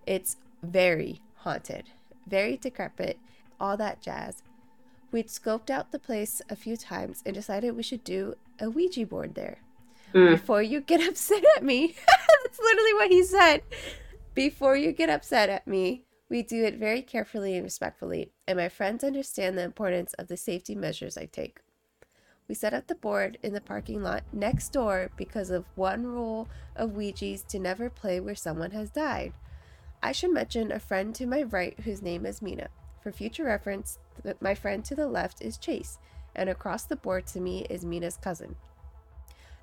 [0.05, 1.85] It's very haunted,
[2.27, 3.19] very decrepit,
[3.59, 4.41] all that jazz.
[5.11, 9.05] We'd scoped out the place a few times and decided we should do a Ouija
[9.05, 9.59] board there.
[10.13, 10.31] Mm.
[10.31, 13.61] Before you get upset at me, that's literally what he said.
[14.33, 18.69] Before you get upset at me, we do it very carefully and respectfully, and my
[18.69, 21.59] friends understand the importance of the safety measures I take.
[22.47, 26.47] We set up the board in the parking lot next door because of one rule
[26.75, 29.33] of Ouija's to never play where someone has died.
[30.01, 32.69] I should mention a friend to my right whose name is Mina.
[33.01, 35.97] For future reference, th- my friend to the left is Chase,
[36.35, 38.55] and across the board to me is Mina's cousin.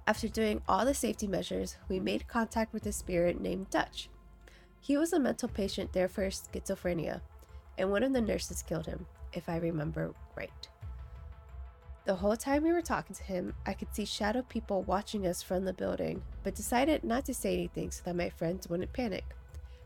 [0.06, 4.08] After doing all the safety measures, we made contact with a spirit named Dutch.
[4.84, 7.20] He was a mental patient there for schizophrenia,
[7.78, 10.68] and one of the nurses killed him, if I remember right.
[12.04, 15.40] The whole time we were talking to him, I could see shadow people watching us
[15.40, 19.24] from the building, but decided not to say anything so that my friends wouldn't panic.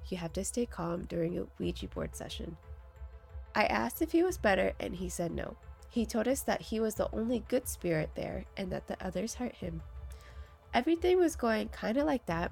[0.08, 2.56] You have to stay calm during a Ouija board session.
[3.54, 5.58] I asked if he was better, and he said no.
[5.90, 9.34] He told us that he was the only good spirit there and that the others
[9.34, 9.82] hurt him.
[10.72, 12.50] Everything was going kind of like that,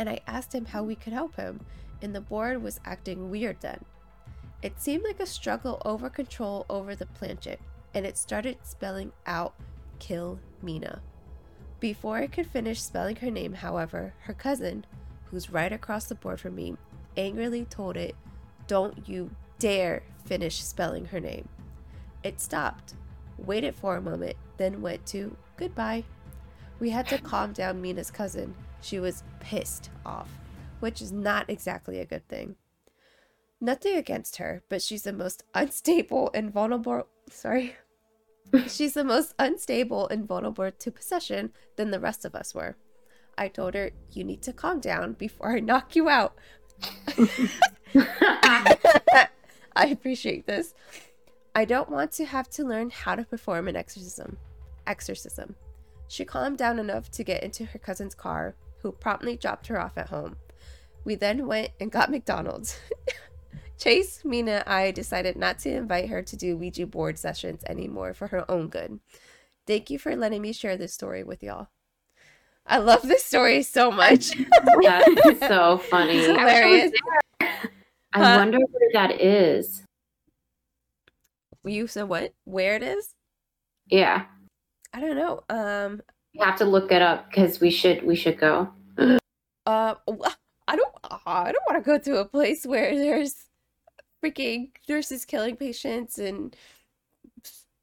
[0.00, 1.60] and I asked him how we could help him,
[2.00, 3.84] and the board was acting weird then.
[4.62, 7.60] It seemed like a struggle over control over the planchette,
[7.92, 9.54] and it started spelling out
[9.98, 11.02] Kill Mina.
[11.80, 14.86] Before I could finish spelling her name, however, her cousin,
[15.26, 16.78] who's right across the board from me,
[17.18, 18.16] angrily told it,
[18.66, 21.46] Don't you dare finish spelling her name.
[22.22, 22.94] It stopped,
[23.36, 26.04] waited for a moment, then went to goodbye.
[26.78, 28.54] We had to calm down Mina's cousin.
[28.80, 30.30] She was pissed off,
[30.80, 32.56] which is not exactly a good thing.
[33.60, 37.06] Nothing against her, but she's the most unstable and vulnerable.
[37.30, 37.76] Sorry.
[38.68, 42.76] she's the most unstable and vulnerable to possession than the rest of us were.
[43.36, 46.34] I told her, You need to calm down before I knock you out.
[49.76, 50.74] I appreciate this.
[51.54, 54.36] I don't want to have to learn how to perform an exorcism.
[54.86, 55.56] Exorcism.
[56.08, 59.96] She calmed down enough to get into her cousin's car, who promptly dropped her off
[59.98, 60.36] at home.
[61.04, 62.78] We then went and got McDonald's.
[63.78, 68.12] Chase, Mina, and I decided not to invite her to do Ouija board sessions anymore
[68.12, 69.00] for her own good.
[69.66, 71.68] Thank you for letting me share this story with y'all.
[72.66, 74.32] I love this story so much.
[74.82, 76.18] That's so funny.
[76.18, 76.92] It's hilarious.
[77.40, 78.36] I Huh?
[78.36, 79.84] wonder where that is.
[81.64, 82.34] You said what?
[82.44, 83.14] Where it is?
[83.86, 84.26] Yeah,
[84.92, 85.42] I don't know.
[85.48, 86.02] Um,
[86.32, 88.68] you have to look it up because we should we should go.
[89.66, 89.94] uh,
[90.68, 90.94] I don't.
[91.26, 93.46] I don't want to go to a place where there's
[94.22, 96.54] freaking nurses killing patients and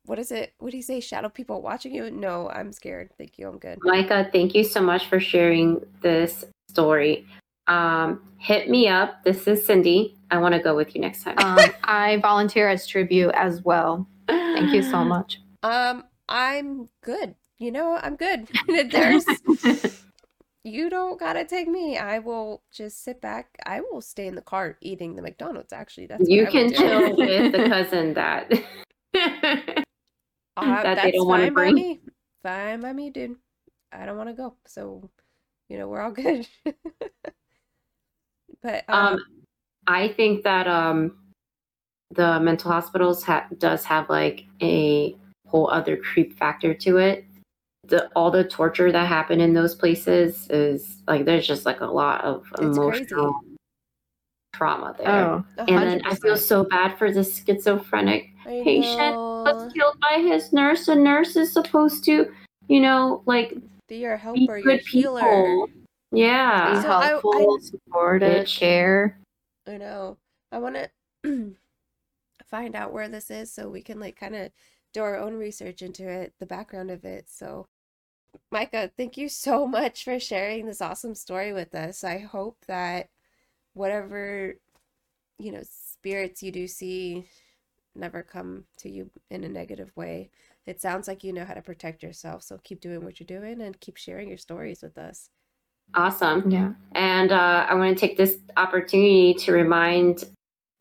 [0.06, 0.54] what is it?
[0.60, 1.02] What do you say?
[1.02, 2.10] Shadow people watching you?
[2.10, 3.10] No, I'm scared.
[3.18, 3.50] Thank you.
[3.50, 3.78] I'm good.
[3.82, 7.26] Micah, thank you so much for sharing this story.
[7.68, 9.24] Um, hit me up.
[9.26, 10.16] This is Cindy.
[10.32, 11.38] I want to go with you next time.
[11.40, 14.08] Um, I volunteer as tribute as well.
[14.28, 15.42] Thank you so much.
[15.64, 17.36] Um, I'm good.
[17.60, 18.48] You know, I'm good.
[18.92, 19.26] There's
[20.64, 21.98] you don't gotta take me.
[21.98, 23.58] I will just sit back.
[23.66, 25.74] I will stay in the car eating the McDonald's.
[25.74, 28.52] Actually, that's you can chill with the cousin that
[30.58, 31.76] Uh, that they don't want to fine by bring.
[31.76, 32.00] me.
[32.42, 33.36] Fine by me, dude.
[33.92, 35.08] I don't want to go, so
[35.70, 36.48] you know we're all good.
[38.64, 39.20] but um, Um,
[39.86, 41.16] I think that um,
[42.10, 47.27] the mental hospitals ha- does have like a whole other creep factor to it.
[47.88, 51.86] The all the torture that happened in those places is like there's just like a
[51.86, 53.40] lot of It's emotional
[54.54, 55.08] trauma there.
[55.10, 59.44] Oh, and then I feel so bad for the schizophrenic I patient know.
[59.44, 60.88] was killed by his nurse.
[60.88, 62.32] A nurse is supposed to,
[62.68, 63.54] you know, like
[63.88, 65.22] Be your be helper, your good healer.
[65.22, 65.68] people.
[66.12, 66.82] be Yeah.
[66.82, 68.58] So I- helpful, supportive, Bitch.
[68.60, 69.20] care.
[69.68, 70.18] I know.
[70.52, 70.76] I want
[71.24, 71.54] to
[72.46, 74.52] find out where this is so we can like kind of
[74.94, 77.26] do our own research into it, the background of it.
[77.30, 77.66] So,
[78.52, 82.04] Micah, thank you so much for sharing this awesome story with us.
[82.04, 83.10] I hope that
[83.74, 84.56] whatever,
[85.40, 87.28] you know, spirits you do see
[87.96, 90.30] never come to you in a negative way.
[90.66, 92.44] It sounds like you know how to protect yourself.
[92.44, 95.30] So keep doing what you're doing and keep sharing your stories with us.
[95.96, 96.50] Awesome.
[96.52, 96.74] Yeah.
[96.94, 100.26] And uh, I want to take this opportunity to remind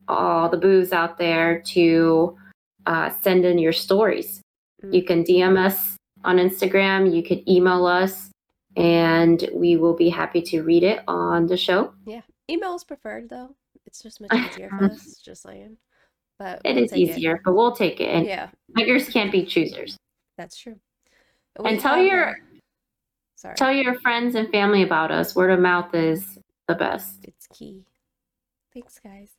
[0.07, 2.37] all the boos out there to
[2.85, 4.41] uh, send in your stories.
[4.83, 4.93] Mm.
[4.93, 8.29] You can DM us on Instagram, you could email us,
[8.75, 11.93] and we will be happy to read it on the show.
[12.05, 12.21] Yeah.
[12.49, 13.55] Email is preferred though.
[13.85, 15.77] It's just much easier for us, just saying.
[16.39, 18.09] But It we'll is easier, but we'll take it.
[18.09, 19.97] And Yeah, beggars can't be choosers.
[20.37, 20.79] that's true.
[21.63, 22.37] And tell your-
[23.35, 25.35] sorry, Tell your friends and family about us.
[25.35, 26.37] Word of mouth is
[26.67, 27.19] the best.
[27.23, 27.85] it's key.
[28.73, 29.31] Thanks, guys.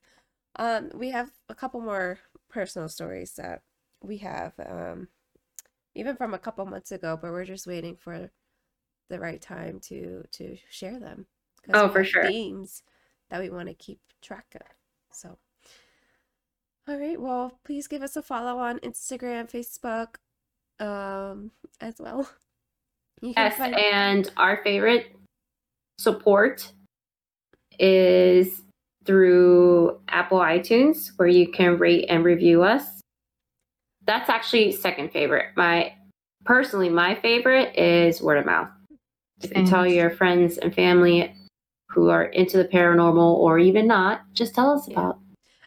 [0.57, 2.19] Um, we have a couple more
[2.51, 3.63] personal stories that
[4.03, 5.07] we have, um,
[5.99, 8.31] even from a couple months ago, but we're just waiting for
[9.11, 11.27] the right time to to share them.
[11.75, 12.27] Oh, for sure.
[12.27, 12.83] Themes
[13.31, 14.63] that we want to keep track of.
[15.13, 15.37] So,
[16.87, 17.21] all right.
[17.21, 20.17] Well, please give us a follow on Instagram, Facebook,
[20.85, 22.29] um, as well.
[23.21, 25.17] Yes, find- and our favorite
[25.99, 26.73] support
[27.81, 28.63] is
[29.05, 32.98] through Apple iTunes, where you can rate and review us.
[34.09, 35.49] That's actually second favorite.
[35.55, 35.93] My
[36.47, 38.71] personally, my favorite is word of mouth.
[39.43, 41.37] If you tell your friends and family
[41.91, 44.99] who are into the paranormal or even not, just tell us Yeah.
[45.01, 45.19] about,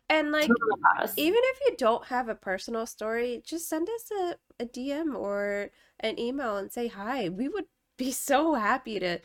[0.09, 1.13] and like tell them about us.
[1.17, 5.69] even if you don't have a personal story, just send us a, a DM or
[5.99, 7.29] an email and say hi.
[7.29, 7.65] We would
[7.95, 9.19] be so happy to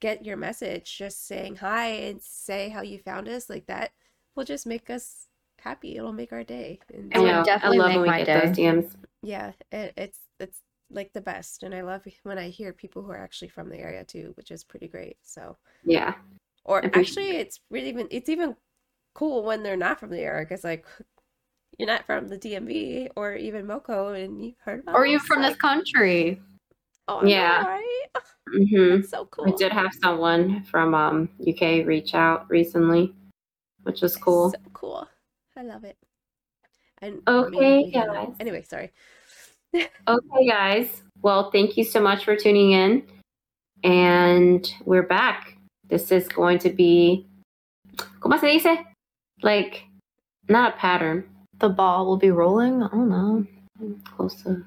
[0.00, 3.92] get your message, just saying hi and say how you found us, like that
[4.36, 5.28] will just make us
[5.64, 5.96] happy.
[5.96, 6.78] It'll make our day.
[6.92, 7.42] And It I know.
[7.44, 8.56] definitely I love make when we my get those.
[8.56, 8.90] DMs.
[9.22, 10.60] yeah, it, it's it's
[10.90, 13.78] like the best, and I love when I hear people who are actually from the
[13.78, 15.16] area too, which is pretty great.
[15.22, 16.14] So, Yeah.
[16.64, 18.54] or I appreciate actually, it's really even it's even
[19.14, 20.84] cool when they're not from the area, because like
[21.78, 25.24] you're not from the DMV or even Moco, and you heard about Or you us,
[25.24, 26.40] from this country.
[27.08, 27.64] oh, I know, Yeah.
[27.64, 28.06] right?
[28.52, 29.46] hmm That's so cool.
[29.46, 33.14] I did have someone from um, UK reach out recently,
[33.84, 34.50] which was cool.
[34.50, 35.08] So cool.
[35.56, 35.96] I love it.
[37.00, 38.34] And Okay, we have- guys.
[38.40, 38.92] Anyway, sorry.
[40.06, 41.02] Okay, guys.
[41.22, 43.02] Well, thank you so much for tuning in.
[43.82, 45.56] And we're back.
[45.88, 47.26] This is going to be,
[48.20, 48.78] ¿cómo se dice?
[49.42, 49.82] Like,
[50.48, 51.28] not a pattern.
[51.58, 52.82] The ball will be rolling.
[52.82, 53.46] I don't know.
[54.04, 54.64] Close to.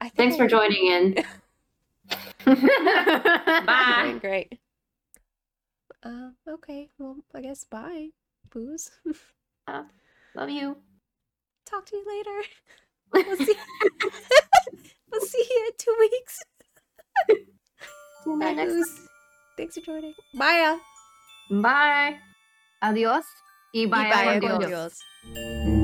[0.00, 1.24] I Thanks for joining in.
[3.66, 4.16] Bye.
[4.20, 4.58] great.
[6.04, 6.88] Um, okay.
[6.98, 8.10] Well, I guess bye,
[8.50, 8.90] boos.
[9.68, 9.82] Uh,
[10.34, 10.78] love you.
[11.66, 12.48] Talk to you later.
[13.12, 13.54] We'll see.
[15.12, 16.40] we'll see you in two weeks.
[18.24, 19.00] Bye, boos.
[19.58, 20.14] Thanks for joining.
[20.34, 20.78] Bye.
[21.50, 22.18] Bye.
[22.82, 23.24] Adios.
[23.74, 25.02] Y Y vaya vaya con con Dios.
[25.24, 25.77] Dios.